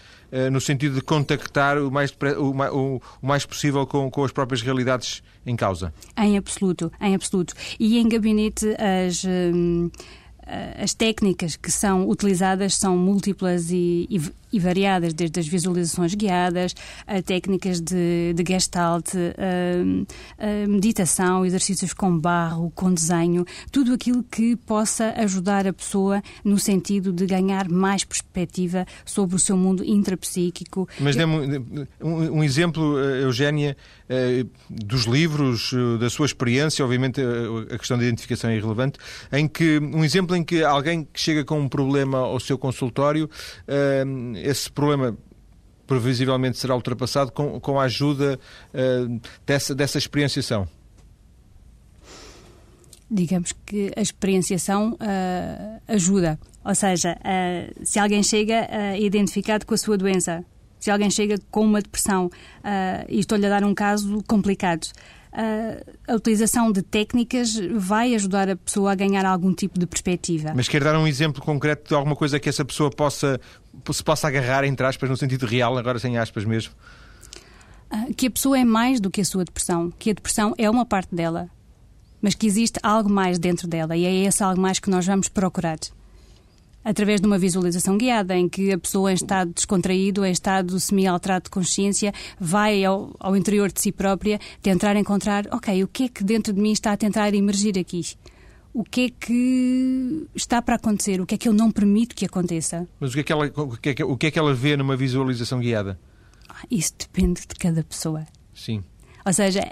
no 0.52 0.62
sentido 0.62 0.96
de 0.96 1.02
contactar 1.02 1.78
o 1.78 1.92
mais, 1.92 2.16
o, 2.38 3.02
o 3.22 3.28
mais 3.28 3.46
possível 3.46 3.86
com, 3.86 4.10
com 4.10 4.24
as 4.24 4.32
próprias 4.32 4.62
realidades 4.62 5.22
em 5.46 5.56
causa. 5.56 5.94
Em 6.18 6.38
absoluto, 6.38 6.92
em 7.02 7.14
absoluto. 7.16 7.54
E 7.80 7.98
em 7.98 8.08
gabinete 8.08 8.68
as. 8.80 9.24
Hum, 9.26 9.90
as 10.78 10.94
técnicas 10.94 11.56
que 11.56 11.72
são 11.72 12.10
utilizadas 12.10 12.76
são 12.76 12.98
múltiplas 12.98 13.72
e, 13.72 14.06
e, 14.10 14.22
e 14.52 14.60
variadas, 14.60 15.14
desde 15.14 15.40
as 15.40 15.48
visualizações 15.48 16.16
guiadas 16.16 16.76
a 17.08 17.22
técnicas 17.22 17.80
de, 17.80 18.34
de 18.34 18.44
gestalt, 18.48 19.14
a, 19.16 20.46
a 20.46 20.68
meditação, 20.68 21.46
exercícios 21.46 21.94
com 21.94 22.18
barro, 22.18 22.72
com 22.76 22.94
desenho, 22.94 23.46
tudo 23.72 23.94
aquilo 23.94 24.24
que 24.24 24.56
possa 24.56 25.14
ajudar 25.18 25.68
a 25.68 25.74
pessoa 25.74 26.22
no 26.44 26.58
sentido 26.58 27.12
de 27.12 27.26
ganhar 27.26 27.70
mais 27.70 28.04
perspectiva 28.04 28.86
sobre 29.06 29.36
o 29.36 29.40
seu 29.40 29.58
mundo 29.58 29.84
intrapsíquico. 29.84 30.88
Mas 31.00 31.16
dê 31.16 31.26
um, 31.26 32.38
um, 32.38 32.44
exemplo, 32.44 33.00
eh, 33.00 33.24
Eugénia, 33.24 33.78
eh, 34.10 34.46
dos 34.70 35.06
livros, 35.06 35.72
eh, 35.74 35.98
da 35.98 36.10
sua 36.10 36.26
experiência, 36.26 36.84
obviamente 36.84 37.22
a 37.70 37.78
questão 37.78 37.98
da 37.98 38.04
identificação 38.04 38.50
é 38.50 38.58
irrelevante, 38.58 39.00
em 39.32 39.48
que 39.48 39.80
um 39.80 40.04
exemplo 40.04 40.36
em 40.36 40.44
que 40.44 40.64
alguém 40.64 41.08
que 41.12 41.20
chega 41.20 41.44
com 41.44 41.60
um 41.60 41.70
problema 41.70 42.18
ao 42.18 42.40
seu 42.40 42.58
consultório 42.58 43.30
esse 44.44 44.72
problema 44.72 45.18
previsivelmente 45.92 46.58
será 46.58 46.74
ultrapassado 46.74 47.34
com, 47.34 47.60
com 47.60 47.78
a 47.78 47.84
ajuda 47.84 48.40
uh, 48.74 49.22
dessa, 49.46 49.76
dessa 49.76 49.98
experienciação? 49.98 50.66
Digamos 53.10 53.52
que 53.66 53.92
a 53.98 54.02
experienciação 54.02 54.94
uh, 54.94 55.82
ajuda. 55.90 56.40
Ou 56.64 56.74
seja, 56.74 57.18
uh, 57.18 57.86
se 57.86 58.00
alguém 58.00 58.24
chega 58.24 58.70
identificado 58.98 59.66
com 59.66 59.74
a 59.74 59.78
sua 59.78 59.98
doença, 59.98 60.46
se 60.80 60.90
alguém 60.90 61.10
chega 61.10 61.38
com 61.52 61.66
uma 61.66 61.82
depressão, 61.82 62.32
e 63.08 63.20
estou-lhe 63.20 63.46
a 63.46 63.50
dar 63.50 63.64
um 63.64 63.74
caso 63.76 64.24
complicado, 64.28 64.88
a 66.08 66.16
utilização 66.16 66.72
de 66.72 66.82
técnicas 66.82 67.56
vai 67.76 68.16
ajudar 68.16 68.50
a 68.50 68.56
pessoa 68.56 68.92
a 68.92 68.96
ganhar 68.96 69.26
algum 69.26 69.54
tipo 69.54 69.80
de 69.80 69.86
perspectiva. 69.86 70.54
Mas 70.56 70.68
quer 70.68 70.84
dar 70.84 70.98
um 70.98 71.08
exemplo 71.08 71.42
concreto 71.42 71.90
de 71.90 71.94
alguma 71.94 72.16
coisa 72.16 72.40
que 72.40 72.50
essa 72.50 72.66
pessoa 72.66 72.90
possa, 72.90 73.40
se 73.92 74.04
possa 74.04 74.28
agarrar, 74.28 74.64
entre 74.64 74.86
aspas, 74.86 75.10
no 75.10 75.18
sentido 75.18 75.46
real, 75.46 75.78
agora 75.78 76.00
sem 76.00 76.18
aspas 76.18 76.46
mesmo? 76.46 76.74
Que 78.16 78.28
a 78.28 78.32
pessoa 78.32 78.58
é 78.58 78.64
mais 78.64 79.00
do 79.00 79.10
que 79.10 79.22
a 79.22 79.26
sua 79.26 79.44
depressão, 79.44 79.92
que 80.00 80.12
a 80.12 80.14
depressão 80.14 80.54
é 80.58 80.70
uma 80.70 80.86
parte 80.86 81.14
dela, 81.14 81.50
mas 82.22 82.36
que 82.36 82.48
existe 82.48 82.80
algo 82.82 83.10
mais 83.10 83.38
dentro 83.38 83.68
dela 83.68 83.98
e 83.98 84.06
é 84.06 84.14
esse 84.26 84.44
algo 84.44 84.62
mais 84.62 84.80
que 84.80 84.90
nós 84.90 85.06
vamos 85.06 85.28
procurar 85.28 85.78
através 86.84 87.22
de 87.22 87.28
uma 87.28 87.38
visualização 87.38 87.98
guiada, 87.98 88.36
em 88.36 88.50
que 88.50 88.72
a 88.72 88.78
pessoa 88.78 89.12
em 89.12 89.16
estado 89.16 89.54
descontraído, 89.54 90.26
em 90.26 90.32
estado 90.32 90.80
semi-alterado 90.80 91.46
de 91.46 91.50
consciência, 91.50 92.14
vai 92.40 92.84
ao, 92.84 93.12
ao, 93.20 93.36
interior 93.36 93.72
de 93.72 93.82
si 93.82 93.92
própria 93.92 94.40
tentar 94.62 94.96
encontrar, 94.96 95.48
ok, 95.52 95.84
o 95.84 95.88
que 95.88 96.06
é 96.06 96.10
que 96.10 96.24
dentro 96.24 96.54
de 96.54 96.60
mim 96.60 96.72
está 96.72 96.92
a 96.92 96.98
tentar 96.98 97.34
emergir 97.34 97.78
aqui? 97.78 98.02
O 98.74 98.84
que 98.84 99.06
é 99.06 99.10
que 99.10 100.28
está 100.34 100.62
para 100.62 100.76
acontecer? 100.76 101.20
O 101.20 101.26
que 101.26 101.36
é 101.36 101.38
que 101.38 101.48
eu 101.48 101.54
não 101.54 101.70
permito 101.72 102.16
que 102.16 102.26
aconteça? 102.26 102.88
Mas 103.00 103.12
o 103.12 103.14
que 103.14 103.20
é 103.20 103.24
que 103.24 103.32
ela, 103.34 103.46
o 103.46 103.78
que 103.78 103.90
é 103.90 103.94
que, 103.94 104.04
o 104.04 104.18
que, 104.18 104.28
é 104.28 104.32
que 104.32 104.40
ela 104.40 104.54
vê 104.54 104.78
numa 104.78 104.96
visualização 104.96 105.60
guiada? 105.60 106.00
Ah, 106.48 106.64
isso 106.72 106.94
depende 106.98 107.42
de 107.42 107.56
cada 107.60 107.84
pessoa. 107.84 108.26
Sim. 108.54 108.84
Ou 109.26 109.34
seja, 109.34 109.72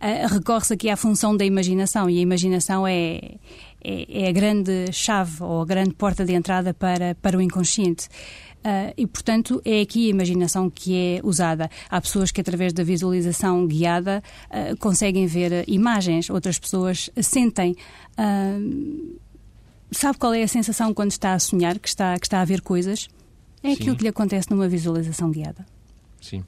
eh, 0.00 0.26
recorre-se 0.26 0.72
aqui 0.72 0.88
à 0.88 0.96
função 0.96 1.36
da 1.36 1.44
imaginação 1.44 2.08
e 2.08 2.18
a 2.18 2.22
imaginação 2.22 2.86
é, 2.86 3.36
é, 3.82 4.24
é, 4.24 4.28
a 4.28 4.32
grande 4.32 4.92
chave 4.92 5.42
ou 5.42 5.62
a 5.62 5.64
grande 5.64 5.94
porta 5.94 6.24
de 6.24 6.32
entrada 6.32 6.74
para, 6.74 7.14
para 7.16 7.36
o 7.36 7.40
inconsciente. 7.40 8.08
Uh, 8.60 8.92
e, 8.94 9.06
portanto, 9.06 9.62
é 9.64 9.80
aqui 9.80 10.06
a 10.06 10.10
imaginação 10.10 10.68
que 10.68 10.94
é 10.94 11.20
usada. 11.24 11.70
Há 11.88 11.98
pessoas 12.00 12.30
que, 12.30 12.42
através 12.42 12.74
da 12.74 12.84
visualização 12.84 13.66
guiada, 13.66 14.22
uh, 14.50 14.76
conseguem 14.76 15.26
ver 15.26 15.64
imagens, 15.66 16.28
outras 16.28 16.58
pessoas 16.58 17.08
sentem. 17.22 17.74
Uh, 18.18 19.18
sabe 19.90 20.18
qual 20.18 20.34
é 20.34 20.42
a 20.42 20.48
sensação 20.48 20.92
quando 20.92 21.12
está 21.12 21.32
a 21.32 21.38
sonhar, 21.38 21.78
que 21.78 21.88
está, 21.88 22.18
que 22.18 22.26
está 22.26 22.40
a 22.40 22.44
ver 22.44 22.60
coisas? 22.60 23.08
É 23.62 23.72
aquilo 23.72 23.92
Sim. 23.92 23.96
que 23.96 24.02
lhe 24.02 24.08
acontece 24.08 24.50
numa 24.50 24.68
visualização 24.68 25.30
guiada. 25.30 25.64
Sim. 26.20 26.44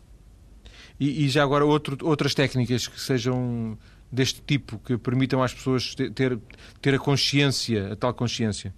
E, 1.01 1.25
e 1.25 1.29
já 1.29 1.43
agora 1.43 1.65
outro, 1.65 1.97
outras 2.03 2.35
técnicas 2.35 2.87
que 2.87 3.01
sejam 3.01 3.77
deste 4.13 4.43
tipo, 4.43 4.79
que 4.85 4.97
permitam 4.99 5.43
às 5.43 5.55
pessoas 5.55 5.95
te- 5.95 6.11
ter, 6.11 6.39
ter 6.81 6.95
a 6.95 6.99
consciência, 6.99 7.93
a 7.93 7.97
tal 7.97 8.13
consciência. 8.13 8.75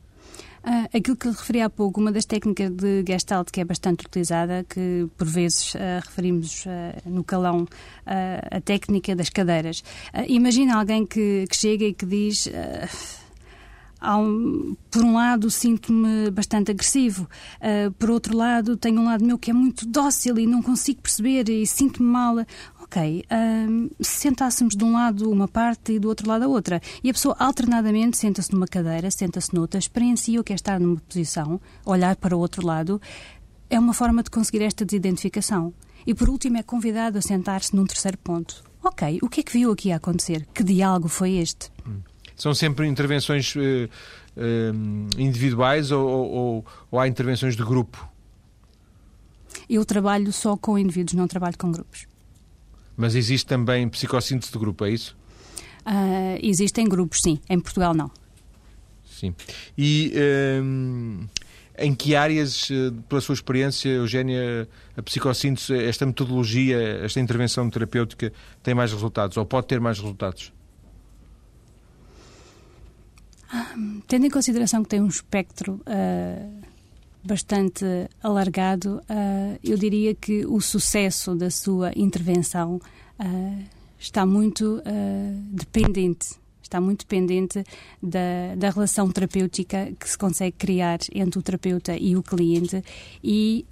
Ah, 0.67 0.89
aquilo 0.95 1.15
que 1.17 1.29
referi 1.29 1.61
há 1.61 1.69
pouco, 1.69 2.01
uma 2.01 2.11
das 2.11 2.25
técnicas 2.25 2.71
de 2.71 3.05
Gestalt 3.07 3.51
que 3.51 3.61
é 3.61 3.65
bastante 3.67 4.07
utilizada, 4.07 4.65
que 4.67 5.07
por 5.19 5.27
vezes 5.27 5.75
ah, 5.77 6.01
referimos 6.03 6.65
ah, 6.67 7.03
no 7.05 7.23
calão 7.23 7.67
a 8.07 8.61
técnica 8.63 9.15
das 9.15 9.29
cadeiras. 9.29 9.83
Imagina 10.29 10.77
alguém 10.77 11.05
que, 11.05 11.45
que 11.51 11.57
chega 11.57 11.85
e 11.85 11.93
que 11.93 12.07
diz. 12.07 12.49
um- 14.03 14.77
por 14.91 15.03
um 15.03 15.15
lado, 15.15 15.51
sinto-me 15.51 16.31
bastante 16.31 16.71
agressivo, 16.71 17.29
ah, 17.61 17.91
por 17.99 18.11
outro 18.11 18.37
lado, 18.37 18.77
tenho 18.77 19.01
um 19.01 19.05
lado 19.07 19.25
meu 19.25 19.39
que 19.39 19.51
é 19.51 19.55
muito 19.55 19.87
dócil 19.87 20.39
e 20.39 20.47
não 20.47 20.63
consigo 20.63 21.01
perceber 21.03 21.49
e 21.49 21.67
sinto-me 21.67 22.09
mal. 22.09 22.37
Ok, 22.95 23.25
ah, 23.29 23.67
se 24.01 24.21
sentássemos 24.21 24.77
de 24.77 24.85
um 24.85 24.93
lado 24.93 25.29
uma 25.29 25.49
parte 25.49 25.95
e 25.95 25.99
do 25.99 26.07
outro 26.09 26.29
lado 26.29 26.45
a 26.45 26.49
outra, 26.49 26.81
e 27.03 27.11
a 27.11 27.13
pessoa 27.13 27.35
alternadamente 27.41 28.17
senta-se 28.17 28.53
numa 28.53 28.69
cadeira, 28.69 29.11
senta-se 29.11 29.53
noutra, 29.53 29.81
experiencia 29.81 30.41
o 30.41 30.45
que 30.45 30.53
é 30.53 30.55
estar 30.55 30.79
numa 30.79 31.01
posição, 31.09 31.61
olhar 31.85 32.15
para 32.15 32.37
o 32.37 32.39
outro 32.39 32.65
lado, 32.65 33.03
é 33.69 33.81
uma 33.81 33.93
forma 33.93 34.23
de 34.23 34.31
conseguir 34.31 34.63
esta 34.63 34.85
desidentificação. 34.85 35.75
E 36.07 36.15
por 36.15 36.29
último, 36.29 36.57
é 36.57 36.63
convidado 36.63 37.19
a 37.19 37.23
sentar-se 37.23 37.75
num 37.75 37.85
terceiro 37.85 38.17
ponto. 38.19 38.63
Ok, 38.83 39.19
o 39.23 39.29
que 39.29 39.41
é 39.41 39.43
que 39.43 39.53
viu 39.53 39.73
aqui 39.73 39.91
a 39.91 39.97
acontecer? 39.97 40.47
Que 40.55 40.63
diálogo 40.63 41.09
foi 41.09 41.33
este? 41.39 41.73
São 42.37 42.55
sempre 42.55 42.87
intervenções 42.87 43.55
eh, 43.57 43.89
eh, 44.37 44.73
individuais 45.19 45.91
ou, 45.91 46.07
ou- 46.09 46.65
ou 46.93 47.01
há 47.01 47.09
intervenções 47.09 47.57
de 47.57 47.65
grupo? 47.65 48.09
Eu 49.69 49.85
trabalho 49.85 50.33
só 50.33 50.57
com 50.57 50.79
indivíduos, 50.79 51.15
não 51.15 51.27
trabalho 51.27 51.59
com 51.59 51.73
grupos. 51.73 52.07
Mas 52.97 53.15
existe 53.15 53.47
também 53.47 53.89
psicossíntese 53.89 54.53
de 54.53 54.59
grupo, 54.59 54.85
é 54.85 54.91
isso? 54.91 55.17
Ah, 55.85 56.39
existem 56.43 56.89
grupos, 56.89 57.21
sim. 57.23 57.39
Em 57.49 57.61
Portugal, 57.61 57.95
não. 57.95 58.11
Sim. 59.05 59.35
E 59.77 60.13
hum, 60.63 61.27
em 61.79 61.95
que 61.95 62.15
áreas, 62.15 62.69
eh, 62.71 62.93
pela 63.09 63.21
sua 63.21 63.35
experiência, 63.35 63.89
Eugénia, 63.89 64.69
a 64.97 65.03
psicossíntese, 65.03 65.75
esta 65.75 66.07
metodologia, 66.07 66.79
esta 67.05 67.21
intervenção 67.21 67.69
terapêutica 67.69 68.33
tem 68.63 68.75
mais 68.75 68.93
resultados 68.93 69.37
ou 69.37 69.45
pode 69.45 69.67
ter 69.67 69.81
mais 69.81 69.99
resultados? 69.99 70.53
Tendo 74.09 74.27
em 74.27 74.31
consideração 74.31 74.83
que 74.83 74.89
tem 74.89 75.01
um 75.01 75.09
espectro 75.09 75.81
ah, 75.87 76.49
bastante 77.25 77.85
alargado, 78.23 79.01
ah, 79.09 79.57
eu 79.63 79.77
diria 79.77 80.15
que 80.15 80.45
o 80.47 80.61
sucesso 80.61 81.35
da 81.35 81.51
sua 81.51 81.93
intervenção 81.97 82.81
ah, 83.19 83.59
está 83.99 84.27
muito 84.27 84.83
ah, 84.85 84.91
dependente. 85.51 86.37
Está 86.63 86.81
muito 86.81 87.01
dependente 87.01 87.63
da, 88.03 88.55
da 88.57 88.71
relação 88.71 89.11
terapêutica 89.11 89.93
que 89.99 90.09
se 90.09 90.19
consegue 90.19 90.57
criar 90.57 90.99
entre 91.15 91.39
o 91.39 91.43
terapeuta 91.43 91.97
e 91.97 92.17
o 92.17 92.23
cliente 92.23 92.83
e 93.23 93.65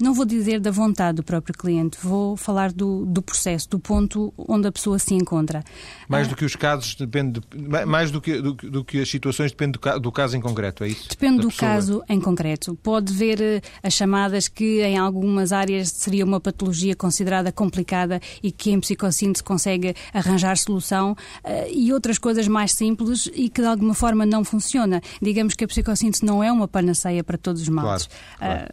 não 0.00 0.14
vou 0.14 0.24
dizer 0.24 0.60
da 0.60 0.70
vontade 0.70 1.16
do 1.16 1.22
próprio 1.22 1.54
cliente, 1.56 1.98
vou 2.02 2.36
falar 2.36 2.72
do, 2.72 3.04
do 3.06 3.20
processo, 3.22 3.68
do 3.68 3.78
ponto 3.78 4.32
onde 4.36 4.66
a 4.68 4.72
pessoa 4.72 4.98
se 4.98 5.14
encontra. 5.14 5.62
Mais 6.08 6.26
Ah, 6.26 6.30
do 6.30 6.36
que 6.36 6.44
os 6.44 6.56
casos, 6.56 6.94
depende 6.94 7.40
de- 7.40 7.62
ma- 7.68 7.84
mais 7.86 8.10
do 8.10 8.20
que, 8.20 8.40
do, 8.40 8.54
do 8.54 8.84
que 8.84 9.00
as 9.00 9.08
situações, 9.10 9.50
depende 9.50 9.78
do, 9.78 10.00
do 10.00 10.12
caso 10.12 10.36
em 10.36 10.40
concreto, 10.40 10.84
é 10.84 10.88
isso? 10.88 11.08
Depende 11.08 11.36
Da 11.36 11.42
do 11.42 11.48
pessoa. 11.48 11.70
caso 11.70 12.02
em 12.08 12.20
concreto. 12.20 12.74
Pode 12.82 13.12
ver 13.12 13.40
eh, 13.40 13.60
as 13.82 13.94
chamadas 13.94 14.48
que 14.48 14.80
em 14.82 14.96
algumas 14.98 15.52
áreas 15.52 15.88
seria 15.90 16.24
uma 16.24 16.40
patologia 16.40 16.96
considerada 16.96 17.52
complicada 17.52 18.20
e 18.42 18.50
que 18.50 18.70
em 18.70 18.80
psicossíntese 18.80 19.42
consegue 19.44 19.94
arranjar 20.14 20.56
solução 20.56 21.16
eh, 21.44 21.70
e 21.72 21.92
outras 21.92 22.18
coisas 22.18 22.48
mais 22.48 22.72
simples 22.72 23.28
e 23.34 23.48
que 23.48 23.60
de 23.60 23.66
alguma 23.66 23.94
forma 23.94 24.24
não 24.24 24.44
funciona. 24.44 25.00
Digamos 25.20 25.54
que 25.54 25.64
a 25.64 25.68
psicossíntese 25.68 26.24
não 26.24 26.42
é 26.42 26.50
uma 26.50 26.66
panaceia 26.68 27.22
para 27.22 27.36
todos 27.38 27.62
os 27.62 27.68
males. 27.68 28.08
Claro, 28.38 28.66
Ah, 28.66 28.68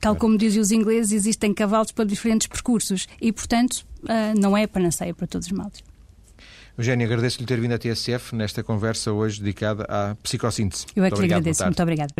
Tal 0.00 0.16
como 0.16 0.36
dizem 0.36 0.60
os 0.60 0.70
ingleses, 0.70 1.12
existem 1.12 1.52
cavalos 1.52 1.92
para 1.92 2.04
diferentes 2.04 2.46
percursos 2.46 3.06
e, 3.20 3.32
portanto, 3.32 3.86
ah, 4.08 4.34
não 4.38 4.56
é 4.56 4.64
a 4.64 4.68
panaceia 4.68 5.14
para 5.14 5.26
todos 5.26 5.46
os 5.46 5.52
males. 5.52 5.82
Eugénia, 6.78 7.06
agradeço-lhe 7.06 7.46
ter 7.46 7.58
vindo 7.58 7.72
à 7.72 7.78
TSF 7.78 8.34
nesta 8.34 8.62
conversa 8.62 9.10
hoje 9.10 9.40
dedicada 9.40 9.84
à 9.84 10.14
psicossíntese. 10.16 10.84
Eu 10.94 11.04
é 11.04 11.10
que 11.10 11.18
lhe 11.20 11.24
agradeço. 11.24 11.64
Muito 11.64 11.82
obrigada. 11.82 12.14